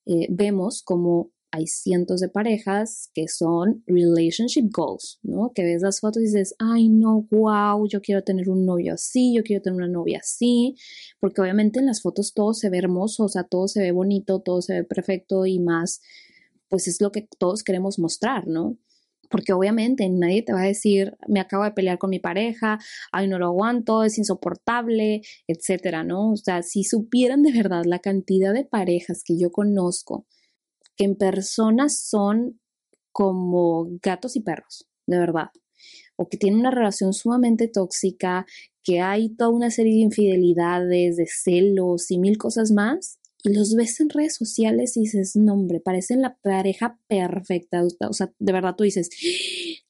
eh, 0.07 0.29
vemos 0.31 0.83
como 0.83 1.31
hay 1.53 1.67
cientos 1.67 2.21
de 2.21 2.29
parejas 2.29 3.11
que 3.15 3.27
son 3.29 3.83
relationship 3.87 4.69
goals, 4.71 5.19
¿no? 5.23 5.53
Que 5.55 5.65
ves 5.65 5.83
las 5.83 6.01
fotos 6.01 6.23
y 6.23 6.27
dices, 6.27 6.55
ay, 6.59 6.89
no, 6.89 7.27
wow, 7.31 7.87
yo 7.89 8.01
quiero 8.01 8.23
tener 8.23 8.49
un 8.49 8.65
novio 8.65 8.95
así, 8.95 9.35
yo 9.35 9.43
quiero 9.43 9.63
tener 9.63 9.77
una 9.77 9.89
novia 9.89 10.19
así, 10.21 10.77
porque 11.19 11.41
obviamente 11.41 11.81
en 11.81 11.87
las 11.87 12.03
fotos 12.03 12.35
todo 12.35 12.55
se 12.55 12.71
ve 12.71 12.79
hermoso, 12.79 13.25
o 13.25 13.29
sea, 13.29 13.45
todo 13.45 13.67
se 13.67 13.83
ve 13.83 13.93
bonito, 13.93 14.41
todo 14.41 14.63
se 14.63 14.75
ve 14.75 14.85
perfecto 14.85 15.45
y 15.47 15.59
más, 15.59 16.01
pues 16.69 16.87
es 16.87 17.01
lo 17.01 17.11
que 17.11 17.29
todos 17.39 17.65
queremos 17.65 17.99
mostrar, 17.99 18.47
¿no? 18.47 18.79
Porque 19.29 19.53
obviamente 19.53 20.09
nadie 20.09 20.43
te 20.43 20.53
va 20.53 20.63
a 20.63 20.67
decir, 20.67 21.17
me 21.29 21.41
acabo 21.41 21.65
de 21.65 21.73
pelear 21.73 21.99
con 21.99 22.11
mi 22.11 22.19
pareja, 22.19 22.79
ay, 23.13 23.29
no 23.29 23.39
lo 23.39 23.47
aguanto, 23.47 24.03
es 24.05 24.19
insoportable, 24.19 25.23
etcétera, 25.47 26.05
¿no? 26.05 26.33
O 26.33 26.37
sea, 26.37 26.63
si 26.63 26.85
supieran 26.85 27.43
de 27.43 27.53
verdad 27.53 27.85
la 27.85 28.01
cantidad 28.01 28.53
de 28.53 28.65
parejas 28.65 29.23
que 29.25 29.39
yo 29.39 29.51
conozco, 29.51 30.27
que 31.01 31.07
en 31.07 31.17
persona 31.17 31.89
son 31.89 32.61
como 33.11 33.89
gatos 34.03 34.37
y 34.37 34.41
perros, 34.41 34.87
de 35.07 35.19
verdad. 35.19 35.47
O 36.17 36.29
que 36.29 36.37
tienen 36.37 36.61
una 36.61 36.71
relación 36.71 37.15
sumamente 37.15 37.69
tóxica, 37.69 38.45
que 38.83 39.01
hay 39.01 39.31
toda 39.35 39.49
una 39.49 39.71
serie 39.71 39.95
de 39.95 40.01
infidelidades, 40.01 41.17
de 41.17 41.27
celos 41.27 42.11
y 42.11 42.19
mil 42.19 42.37
cosas 42.37 42.71
más, 42.71 43.19
y 43.43 43.55
los 43.55 43.75
ves 43.75 43.99
en 44.01 44.11
redes 44.11 44.37
sociales 44.37 44.95
y 44.99 45.01
dices, 45.01 45.37
no 45.37 45.55
hombre, 45.55 45.81
parecen 45.81 46.21
la 46.21 46.37
pareja 46.43 46.99
perfecta. 47.09 47.83
O 47.83 48.13
sea, 48.13 48.31
de 48.39 48.53
verdad 48.53 48.75
tú 48.77 48.85
dices, 48.85 49.09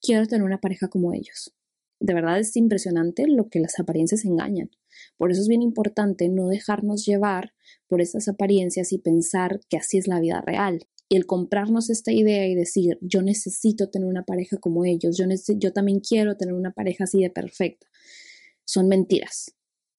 quiero 0.00 0.28
tener 0.28 0.44
una 0.44 0.60
pareja 0.60 0.86
como 0.86 1.12
ellos. 1.12 1.52
De 2.00 2.14
verdad 2.14 2.38
es 2.38 2.56
impresionante 2.56 3.26
lo 3.28 3.48
que 3.48 3.60
las 3.60 3.78
apariencias 3.78 4.24
engañan. 4.24 4.70
Por 5.16 5.30
eso 5.30 5.42
es 5.42 5.48
bien 5.48 5.62
importante 5.62 6.28
no 6.28 6.48
dejarnos 6.48 7.04
llevar 7.04 7.52
por 7.86 8.00
estas 8.00 8.26
apariencias 8.26 8.92
y 8.92 8.98
pensar 8.98 9.60
que 9.68 9.76
así 9.76 9.98
es 9.98 10.08
la 10.08 10.18
vida 10.18 10.40
real. 10.40 10.86
Y 11.08 11.16
el 11.16 11.26
comprarnos 11.26 11.90
esta 11.90 12.12
idea 12.12 12.46
y 12.46 12.54
decir, 12.54 12.98
yo 13.02 13.20
necesito 13.20 13.90
tener 13.90 14.08
una 14.08 14.24
pareja 14.24 14.56
como 14.56 14.84
ellos, 14.84 15.16
yo, 15.18 15.26
yo 15.58 15.72
también 15.72 16.00
quiero 16.00 16.36
tener 16.36 16.54
una 16.54 16.72
pareja 16.72 17.04
así 17.04 17.20
de 17.20 17.30
perfecta, 17.30 17.86
son 18.64 18.88
mentiras. 18.88 19.54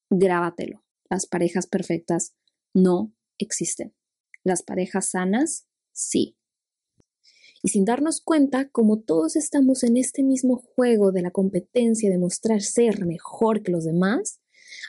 Grábatelo. 0.09 0.83
Las 1.09 1.25
parejas 1.25 1.67
perfectas 1.67 2.33
no 2.73 3.13
existen. 3.37 3.93
Las 4.43 4.63
parejas 4.63 5.09
sanas, 5.09 5.67
sí. 5.91 6.37
Y 7.63 7.69
sin 7.69 7.85
darnos 7.85 8.21
cuenta, 8.21 8.69
como 8.69 8.99
todos 8.99 9.35
estamos 9.35 9.83
en 9.83 9.97
este 9.97 10.23
mismo 10.23 10.57
juego 10.57 11.11
de 11.11 11.21
la 11.21 11.31
competencia 11.31 12.09
de 12.09 12.17
mostrar 12.17 12.61
ser 12.61 13.05
mejor 13.05 13.61
que 13.61 13.71
los 13.71 13.85
demás, 13.85 14.39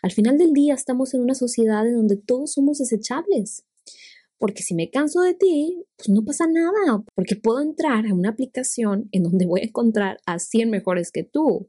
al 0.02 0.12
final 0.12 0.38
del 0.38 0.52
día 0.52 0.74
estamos 0.74 1.14
en 1.14 1.20
una 1.20 1.34
sociedad 1.34 1.86
en 1.86 1.96
donde 1.96 2.16
todos 2.16 2.52
somos 2.52 2.78
desechables. 2.78 3.64
Porque 4.38 4.62
si 4.64 4.74
me 4.74 4.90
canso 4.90 5.20
de 5.20 5.34
ti, 5.34 5.84
pues 5.96 6.08
no 6.08 6.24
pasa 6.24 6.46
nada, 6.48 7.04
porque 7.14 7.36
puedo 7.36 7.60
entrar 7.60 8.06
a 8.06 8.14
una 8.14 8.30
aplicación 8.30 9.08
en 9.12 9.22
donde 9.22 9.46
voy 9.46 9.60
a 9.60 9.66
encontrar 9.66 10.18
a 10.26 10.40
100 10.40 10.68
mejores 10.68 11.12
que 11.12 11.22
tú 11.22 11.68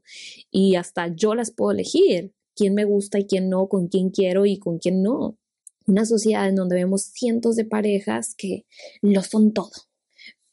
y 0.50 0.74
hasta 0.74 1.14
yo 1.14 1.36
las 1.36 1.52
puedo 1.52 1.70
elegir, 1.70 2.34
quién 2.56 2.74
me 2.74 2.84
gusta 2.84 3.20
y 3.20 3.26
quién 3.26 3.48
no, 3.48 3.68
con 3.68 3.86
quién 3.86 4.10
quiero 4.10 4.44
y 4.44 4.58
con 4.58 4.78
quién 4.78 5.02
no. 5.02 5.38
Una 5.86 6.04
sociedad 6.04 6.48
en 6.48 6.56
donde 6.56 6.74
vemos 6.74 7.02
cientos 7.02 7.54
de 7.54 7.64
parejas 7.64 8.34
que 8.34 8.66
lo 9.02 9.22
son 9.22 9.52
todo, 9.52 9.70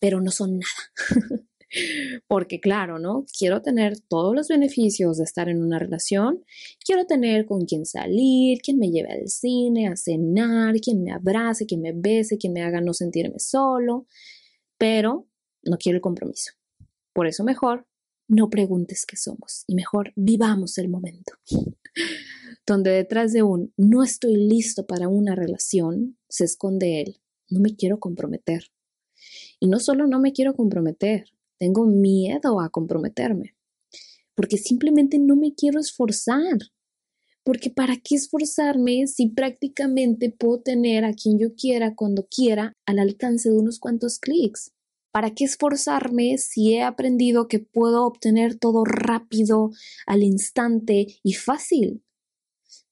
pero 0.01 0.19
no 0.19 0.31
son 0.31 0.59
nada. 0.59 0.91
Porque 2.27 2.59
claro, 2.59 2.99
¿no? 2.99 3.25
Quiero 3.37 3.61
tener 3.61 3.97
todos 4.01 4.35
los 4.35 4.49
beneficios 4.49 5.17
de 5.17 5.23
estar 5.23 5.47
en 5.47 5.61
una 5.61 5.79
relación, 5.79 6.43
quiero 6.83 7.05
tener 7.05 7.45
con 7.45 7.65
quien 7.65 7.85
salir, 7.85 8.59
quien 8.61 8.77
me 8.77 8.89
lleve 8.89 9.13
al 9.13 9.29
cine, 9.29 9.87
a 9.87 9.95
cenar, 9.95 10.75
quien 10.81 11.03
me 11.03 11.13
abrace, 11.13 11.65
quien 11.65 11.81
me 11.81 11.93
bese, 11.93 12.37
quien 12.37 12.51
me 12.51 12.63
haga 12.63 12.81
no 12.81 12.93
sentirme 12.93 13.39
solo, 13.39 14.05
pero 14.77 15.27
no 15.63 15.77
quiero 15.77 15.97
el 15.97 16.01
compromiso. 16.01 16.51
Por 17.13 17.27
eso 17.27 17.45
mejor 17.45 17.87
no 18.27 18.49
preguntes 18.49 19.05
qué 19.05 19.15
somos 19.15 19.63
y 19.67 19.75
mejor 19.75 20.11
vivamos 20.15 20.77
el 20.77 20.89
momento. 20.89 21.33
Donde 22.65 22.91
detrás 22.91 23.31
de 23.33 23.43
un 23.43 23.73
no 23.77 24.03
estoy 24.03 24.35
listo 24.35 24.85
para 24.87 25.07
una 25.07 25.35
relación 25.35 26.17
se 26.27 26.43
esconde 26.43 27.01
él, 27.01 27.21
no 27.49 27.59
me 27.59 27.75
quiero 27.75 27.99
comprometer. 27.99 28.71
Y 29.63 29.67
no 29.67 29.79
solo 29.79 30.07
no 30.07 30.19
me 30.19 30.33
quiero 30.33 30.55
comprometer, 30.55 31.25
tengo 31.59 31.85
miedo 31.85 32.59
a 32.59 32.69
comprometerme, 32.69 33.55
porque 34.33 34.57
simplemente 34.57 35.19
no 35.19 35.35
me 35.35 35.53
quiero 35.53 35.79
esforzar. 35.79 36.57
Porque 37.43 37.69
¿para 37.69 37.97
qué 37.97 38.15
esforzarme 38.15 39.05
si 39.05 39.27
prácticamente 39.27 40.31
puedo 40.31 40.61
tener 40.61 41.05
a 41.05 41.13
quien 41.13 41.37
yo 41.37 41.53
quiera 41.55 41.93
cuando 41.93 42.27
quiera 42.27 42.73
al 42.87 42.97
alcance 42.97 43.49
de 43.49 43.57
unos 43.57 43.79
cuantos 43.79 44.17
clics? 44.17 44.71
¿Para 45.11 45.35
qué 45.35 45.43
esforzarme 45.43 46.39
si 46.39 46.73
he 46.73 46.81
aprendido 46.81 47.47
que 47.47 47.59
puedo 47.59 48.05
obtener 48.05 48.57
todo 48.57 48.83
rápido, 48.83 49.69
al 50.07 50.23
instante 50.23 51.07
y 51.21 51.33
fácil? 51.33 52.03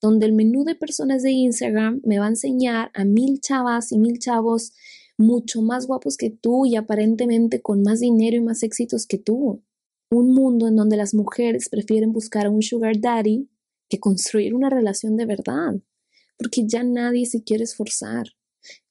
Donde 0.02 0.28
el 0.28 0.34
menú 0.34 0.66
de 0.66 0.76
personas 0.76 1.24
de 1.24 1.32
Instagram 1.32 2.02
me 2.04 2.20
va 2.20 2.26
a 2.26 2.30
enseñar 2.30 2.92
a 2.94 3.06
mil 3.06 3.40
chavas 3.40 3.92
y 3.92 3.98
mil 3.98 4.20
chavos 4.20 4.74
mucho 5.20 5.62
más 5.62 5.86
guapos 5.86 6.16
que 6.16 6.30
tú 6.30 6.66
y 6.66 6.78
aparentemente 6.78 7.62
con 7.62 7.84
más 7.84 8.00
dinero 8.00 8.38
y 8.38 8.42
más 8.42 8.64
éxitos 8.64 9.06
que 9.06 9.18
tú. 9.18 9.62
Un 10.10 10.34
mundo 10.34 10.68
en 10.70 10.78
donde 10.78 10.96
las 10.96 11.14
mujeres 11.14 11.68
prefieren 11.70 12.14
buscar 12.14 12.48
a 12.48 12.50
un 12.50 12.62
sugar 12.62 13.00
daddy 13.00 13.50
que 13.90 14.00
construir 14.00 14.56
una 14.56 14.70
relación 14.70 15.18
de 15.18 15.26
verdad, 15.26 15.76
porque 16.38 16.64
ya 16.66 16.84
nadie 16.84 17.26
se 17.26 17.44
quiere 17.44 17.66
esforzar, 17.66 18.28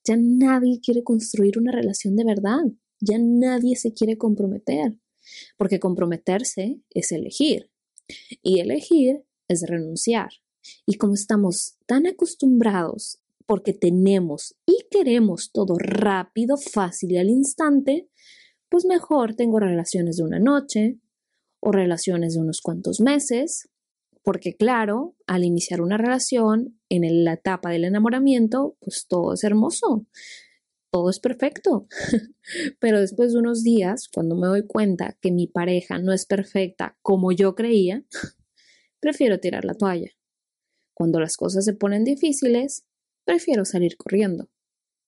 ya 0.05 0.17
nadie 0.17 0.79
quiere 0.81 1.03
construir 1.03 1.57
una 1.57 1.71
relación 1.71 2.15
de 2.15 2.25
verdad, 2.25 2.63
ya 3.01 3.17
nadie 3.17 3.75
se 3.75 3.93
quiere 3.93 4.17
comprometer, 4.17 4.95
porque 5.57 5.79
comprometerse 5.79 6.79
es 6.91 7.11
elegir 7.11 7.71
y 8.43 8.59
elegir 8.59 9.23
es 9.47 9.63
renunciar. 9.63 10.29
Y 10.85 10.95
como 10.95 11.15
estamos 11.15 11.77
tan 11.87 12.05
acostumbrados 12.05 13.18
porque 13.49 13.73
tenemos 13.73 14.55
y 14.67 14.77
queremos 14.91 15.51
todo 15.51 15.73
rápido, 15.79 16.55
fácil 16.55 17.13
y 17.13 17.17
al 17.17 17.29
instante, 17.29 18.07
pues 18.69 18.85
mejor 18.85 19.33
tengo 19.33 19.59
relaciones 19.59 20.17
de 20.17 20.23
una 20.23 20.37
noche 20.37 20.99
o 21.59 21.71
relaciones 21.71 22.35
de 22.35 22.41
unos 22.41 22.61
cuantos 22.61 23.01
meses, 23.01 23.67
porque 24.21 24.55
claro, 24.55 25.15
al 25.25 25.43
iniciar 25.43 25.81
una 25.81 25.97
relación 25.97 26.79
en 26.89 27.23
la 27.23 27.33
etapa 27.33 27.71
del 27.71 27.85
enamoramiento, 27.85 28.77
pues 28.81 29.07
todo 29.07 29.33
es 29.33 29.43
hermoso, 29.43 30.05
todo 30.91 31.09
es 31.09 31.19
perfecto. 31.19 31.87
Pero 32.79 32.99
después 32.99 33.33
de 33.33 33.39
unos 33.39 33.63
días, 33.63 34.09
cuando 34.13 34.35
me 34.35 34.45
doy 34.45 34.67
cuenta 34.67 35.17
que 35.21 35.31
mi 35.31 35.47
pareja 35.47 35.97
no 35.97 36.13
es 36.13 36.27
perfecta 36.27 36.99
como 37.01 37.31
yo 37.31 37.55
creía, 37.55 38.05
prefiero 38.99 39.39
tirar 39.39 39.65
la 39.65 39.73
toalla. 39.73 40.11
Cuando 40.93 41.19
las 41.19 41.35
cosas 41.35 41.65
se 41.65 41.73
ponen 41.73 42.03
difíciles, 42.03 42.85
prefiero 43.29 43.63
salir 43.63 43.95
corriendo, 43.95 44.49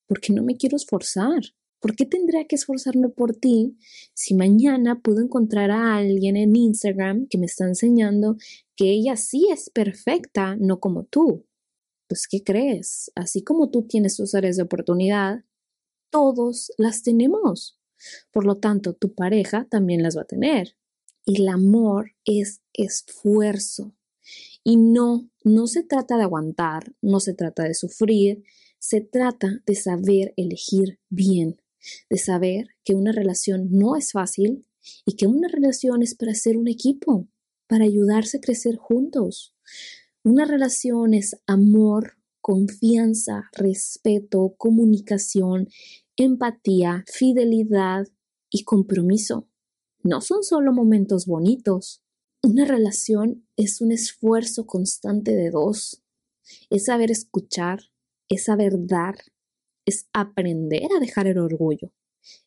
porque 0.08 0.32
no 0.32 0.44
me 0.44 0.56
quiero 0.56 0.76
esforzar. 0.76 1.42
¿Por 1.80 1.96
qué 1.96 2.06
tendría 2.06 2.46
que 2.46 2.56
esforzarme 2.56 3.10
por 3.10 3.36
ti 3.36 3.80
si 4.14 4.36
mañana 4.36 5.02
puedo 5.02 5.22
encontrar 5.22 5.72
a 5.72 5.96
alguien 5.96 6.38
en 6.38 6.56
Instagram 6.56 7.26
que 7.28 7.40
me 7.40 7.48
está 7.48 7.66
enseñando 7.66 8.38
que 8.76 8.92
ella 8.92 9.18
sí 9.18 9.48
es 9.52 9.72
perfecta, 9.72 10.56
no 10.56 10.80
como 10.80 11.06
tú? 11.06 11.48
Pues, 12.08 12.28
¿qué 12.28 12.44
crees? 12.44 13.12
Así 13.16 13.44
como 13.44 13.72
tú 13.72 13.88
tienes 13.88 14.18
tus 14.18 14.36
áreas 14.36 14.56
de 14.56 14.64
oportunidad, 14.64 15.44
todos 16.12 16.72
las 16.78 17.02
tenemos. 17.02 17.80
Por 18.30 18.46
lo 18.46 18.60
tanto, 18.60 18.94
tu 18.94 19.16
pareja 19.16 19.66
también 19.68 20.04
las 20.04 20.16
va 20.16 20.22
a 20.22 20.28
tener. 20.28 20.76
Y 21.26 21.42
el 21.42 21.48
amor 21.48 22.12
es 22.24 22.62
esfuerzo. 22.74 23.96
Y 24.64 24.78
no, 24.78 25.30
no 25.44 25.68
se 25.68 25.84
trata 25.84 26.18
de 26.18 26.24
aguantar, 26.24 26.94
no 27.02 27.20
se 27.20 27.34
trata 27.34 27.64
de 27.64 27.74
sufrir, 27.74 28.44
se 28.80 29.02
trata 29.02 29.62
de 29.66 29.76
saber 29.76 30.34
elegir 30.38 31.00
bien, 31.10 31.62
de 32.10 32.18
saber 32.18 32.70
que 32.84 32.96
una 32.96 33.12
relación 33.12 33.70
no 33.72 33.96
es 33.96 34.12
fácil 34.12 34.66
y 35.06 35.16
que 35.16 35.28
una 35.28 35.48
relación 35.48 36.02
es 36.02 36.16
para 36.16 36.34
ser 36.34 36.58
un 36.58 36.68
equipo, 36.68 37.28
para 37.68 37.86
ayudarse 37.86 38.38
a 38.38 38.42
crecer 38.42 38.76
juntos. 38.76 39.56
Una 40.24 40.46
relación 40.46 41.14
es 41.14 41.36
amor, 41.48 42.18
confianza, 42.42 43.50
respeto, 43.54 44.56
comunicación, 44.58 45.68
empatía, 46.18 47.04
fidelidad 47.08 48.08
y 48.50 48.64
compromiso. 48.64 49.48
No 50.04 50.22
son 50.22 50.44
solo 50.44 50.74
momentos 50.74 51.28
bonitos, 51.28 52.01
una 52.44 52.66
relación 52.66 53.48
es 53.56 53.82
un 53.82 53.92
esfuerzo 53.92 54.66
constante 54.66 55.36
de 55.36 55.52
dos. 55.52 56.02
Es 56.70 56.86
saber 56.86 57.12
escuchar, 57.12 57.80
es 58.30 58.46
saber 58.46 58.74
dar, 58.88 59.16
es 59.86 60.08
aprender 60.12 60.90
a 60.96 61.00
dejar 61.00 61.28
el 61.28 61.38
orgullo, 61.38 61.94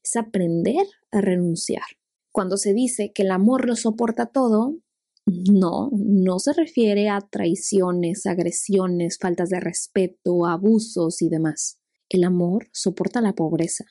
es 0.03 0.17
aprender 0.17 0.87
a 1.13 1.21
renunciar. 1.21 1.85
Cuando 2.33 2.57
se 2.57 2.75
dice 2.75 3.13
que 3.15 3.23
el 3.23 3.31
amor 3.31 3.67
lo 3.67 3.77
soporta 3.77 4.27
todo, 4.27 4.79
no, 5.27 5.91
no 5.93 6.39
se 6.39 6.53
refiere 6.53 7.09
a 7.09 7.21
traiciones, 7.21 8.27
agresiones, 8.27 9.19
faltas 9.19 9.49
de 9.49 9.61
respeto, 9.61 10.45
abusos 10.47 11.23
y 11.23 11.29
demás. 11.29 11.79
El 12.09 12.25
amor 12.25 12.69
soporta 12.73 13.21
la 13.21 13.35
pobreza, 13.35 13.85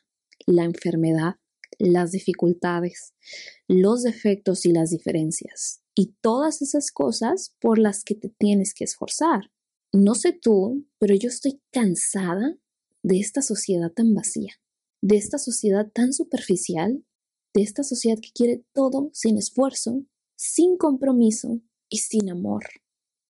la 0.46 0.66
enfermedad, 0.66 1.36
las 1.80 2.12
dificultades, 2.12 3.14
los 3.68 4.04
defectos 4.04 4.66
y 4.66 4.74
las 4.74 4.92
diferencias 4.92 5.83
y 5.96 6.16
todas 6.22 6.62
esas 6.62 6.92
cosas 6.92 7.56
por 7.60 7.78
las 7.78 8.04
que 8.04 8.16
te 8.16 8.30
tienes 8.30 8.74
que 8.74 8.84
esforzar. 8.84 9.52
No 9.92 10.16
sé 10.16 10.34
tú, 10.34 10.88
pero 11.00 11.16
yo 11.16 11.30
estoy 11.30 11.62
cansada 11.72 12.58
de 13.04 13.20
esta 13.20 13.42
sociedad 13.42 13.92
tan 13.92 14.16
vacía, 14.16 14.54
de 15.02 15.18
esta 15.18 15.38
sociedad 15.38 15.92
tan 15.94 16.14
superficial, 16.14 17.06
de 17.54 17.62
esta 17.62 17.84
sociedad 17.84 18.20
que 18.20 18.32
quiere 18.34 18.66
todo 18.74 19.10
sin 19.14 19.38
esfuerzo, 19.38 20.06
sin 20.36 20.78
compromiso 20.78 21.62
y 21.90 22.00
sin 22.00 22.30
amor, 22.32 22.64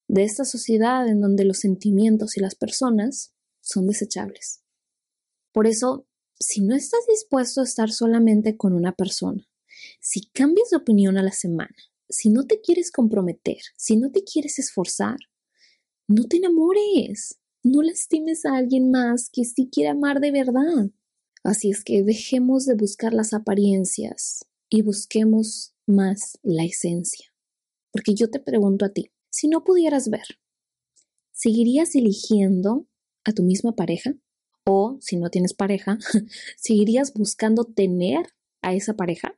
de 0.07 0.22
esta 0.22 0.44
sociedad 0.44 1.09
en 1.09 1.20
donde 1.20 1.44
los 1.44 1.59
sentimientos 1.59 2.37
y 2.37 2.40
las 2.40 2.55
personas 2.55 3.35
son 3.61 3.88
desechables. 3.88 4.62
Por 5.53 5.66
eso 5.66 6.07
si 6.42 6.61
no 6.61 6.75
estás 6.75 7.01
dispuesto 7.09 7.61
a 7.61 7.64
estar 7.64 7.90
solamente 7.90 8.57
con 8.57 8.72
una 8.72 8.92
persona, 8.92 9.48
si 10.01 10.27
cambias 10.31 10.70
de 10.70 10.77
opinión 10.77 11.16
a 11.16 11.22
la 11.22 11.33
semana, 11.33 11.75
si 12.12 12.29
no 12.29 12.46
te 12.46 12.61
quieres 12.61 12.92
comprometer, 12.92 13.59
si 13.77 13.96
no 13.96 14.12
te 14.12 14.22
quieres 14.22 14.59
esforzar, 14.59 15.16
no 16.07 16.27
te 16.29 16.37
enamores, 16.37 17.40
no 17.62 17.83
lastimes 17.83 18.44
a 18.44 18.57
alguien 18.57 18.90
más 18.90 19.31
que 19.33 19.44
sí 19.44 19.68
quiere 19.72 19.90
amar 19.90 20.20
de 20.20 20.31
verdad. 20.31 20.90
Así 21.42 21.70
es 21.70 21.83
que 21.83 22.03
dejemos 22.03 22.66
de 22.66 22.75
buscar 22.75 23.14
las 23.14 23.33
apariencias 23.33 24.46
y 24.68 24.83
busquemos 24.83 25.75
más 25.87 26.38
la 26.42 26.64
esencia. 26.64 27.27
Porque 27.90 28.14
yo 28.14 28.31
te 28.31 28.40
pregunto 28.40 28.85
a 28.85 28.90
ti, 28.90 29.11
si 29.31 29.48
no 29.48 29.64
pudieras 29.64 30.09
ver, 30.09 30.38
¿seguirías 31.33 31.94
eligiendo 31.94 32.87
a 33.25 33.33
tu 33.33 33.42
misma 33.42 33.75
pareja? 33.75 34.14
O 34.64 34.98
si 35.01 35.16
no 35.16 35.31
tienes 35.31 35.55
pareja, 35.55 35.98
¿seguirías 36.57 37.12
buscando 37.14 37.64
tener 37.64 38.27
a 38.61 38.75
esa 38.75 38.94
pareja? 38.94 39.37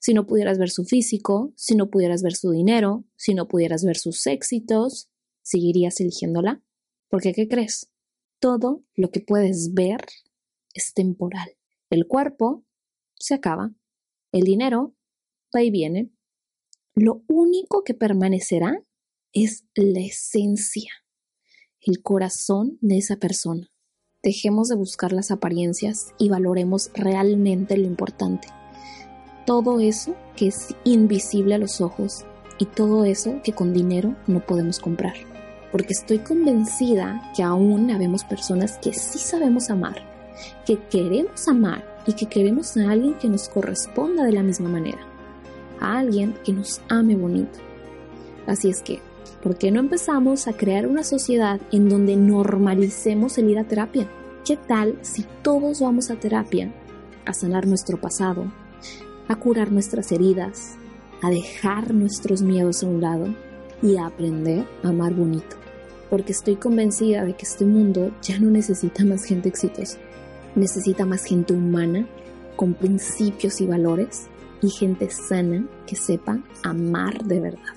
Si 0.00 0.14
no 0.14 0.26
pudieras 0.26 0.58
ver 0.58 0.70
su 0.70 0.84
físico, 0.84 1.52
si 1.56 1.74
no 1.74 1.90
pudieras 1.90 2.22
ver 2.22 2.34
su 2.34 2.50
dinero, 2.50 3.04
si 3.16 3.34
no 3.34 3.48
pudieras 3.48 3.84
ver 3.84 3.96
sus 3.96 4.26
éxitos, 4.26 5.08
¿seguirías 5.42 6.00
eligiéndola? 6.00 6.62
Porque, 7.08 7.32
¿qué 7.32 7.48
crees? 7.48 7.90
Todo 8.38 8.84
lo 8.94 9.10
que 9.10 9.20
puedes 9.20 9.74
ver 9.74 10.04
es 10.74 10.92
temporal. 10.94 11.56
El 11.90 12.06
cuerpo 12.06 12.64
se 13.18 13.34
acaba, 13.34 13.74
el 14.32 14.42
dinero 14.44 14.94
va 15.54 15.62
y 15.62 15.70
viene. 15.70 16.10
Lo 16.94 17.22
único 17.28 17.84
que 17.84 17.94
permanecerá 17.94 18.84
es 19.32 19.64
la 19.74 20.00
esencia, 20.00 20.90
el 21.80 22.02
corazón 22.02 22.78
de 22.80 22.98
esa 22.98 23.16
persona. 23.16 23.70
Dejemos 24.22 24.68
de 24.68 24.76
buscar 24.76 25.12
las 25.12 25.30
apariencias 25.30 26.14
y 26.18 26.28
valoremos 26.28 26.90
realmente 26.94 27.76
lo 27.76 27.86
importante. 27.86 28.48
Todo 29.46 29.80
eso 29.80 30.14
que 30.36 30.48
es 30.48 30.74
invisible 30.84 31.54
a 31.54 31.58
los 31.58 31.80
ojos 31.80 32.24
y 32.58 32.66
todo 32.66 33.04
eso 33.04 33.40
que 33.42 33.52
con 33.52 33.72
dinero 33.72 34.14
no 34.26 34.40
podemos 34.40 34.78
comprar. 34.78 35.14
Porque 35.72 35.92
estoy 35.92 36.18
convencida 36.18 37.32
que 37.34 37.42
aún 37.42 37.90
habemos 37.90 38.24
personas 38.24 38.78
que 38.78 38.92
sí 38.92 39.18
sabemos 39.18 39.70
amar, 39.70 39.96
que 40.64 40.78
queremos 40.78 41.48
amar 41.48 41.84
y 42.06 42.12
que 42.12 42.26
queremos 42.26 42.76
a 42.76 42.90
alguien 42.90 43.14
que 43.14 43.28
nos 43.28 43.48
corresponda 43.48 44.24
de 44.24 44.32
la 44.32 44.42
misma 44.42 44.68
manera, 44.68 44.98
a 45.80 45.98
alguien 45.98 46.34
que 46.44 46.52
nos 46.52 46.80
ame 46.88 47.16
bonito. 47.16 47.58
Así 48.46 48.68
es 48.68 48.82
que, 48.82 49.00
¿por 49.42 49.56
qué 49.56 49.70
no 49.70 49.80
empezamos 49.80 50.46
a 50.46 50.52
crear 50.52 50.86
una 50.86 51.04
sociedad 51.04 51.60
en 51.72 51.88
donde 51.88 52.16
normalicemos 52.16 53.38
el 53.38 53.50
ir 53.50 53.58
a 53.58 53.64
terapia? 53.64 54.08
¿Qué 54.44 54.56
tal 54.56 54.98
si 55.02 55.24
todos 55.42 55.80
vamos 55.80 56.10
a 56.10 56.16
terapia 56.16 56.72
a 57.24 57.32
sanar 57.32 57.66
nuestro 57.66 58.00
pasado, 58.00 58.46
a 59.28 59.36
curar 59.36 59.72
nuestras 59.72 60.12
heridas, 60.12 60.76
a 61.22 61.30
dejar 61.30 61.92
nuestros 61.94 62.42
miedos 62.42 62.82
a 62.82 62.86
un 62.86 63.00
lado 63.00 63.34
y 63.82 63.96
a 63.96 64.06
aprender 64.06 64.66
a 64.82 64.88
amar 64.88 65.14
bonito? 65.14 65.56
Porque 66.10 66.32
estoy 66.32 66.56
convencida 66.56 67.24
de 67.24 67.34
que 67.34 67.44
este 67.44 67.64
mundo 67.64 68.12
ya 68.22 68.38
no 68.38 68.50
necesita 68.50 69.04
más 69.04 69.24
gente 69.24 69.48
exitosa 69.48 69.98
necesita 70.54 71.06
más 71.06 71.24
gente 71.24 71.52
humana, 71.52 72.06
con 72.56 72.74
principios 72.74 73.60
y 73.60 73.66
valores, 73.66 74.28
y 74.60 74.70
gente 74.70 75.10
sana 75.10 75.66
que 75.86 75.96
sepa 75.96 76.38
amar 76.62 77.24
de 77.24 77.40
verdad. 77.40 77.74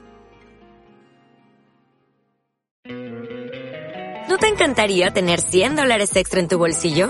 ¿No 4.29 4.37
te 4.37 4.47
encantaría 4.47 5.11
tener 5.11 5.39
100 5.39 5.77
dólares 5.77 6.15
extra 6.15 6.39
en 6.39 6.47
tu 6.47 6.57
bolsillo? 6.57 7.09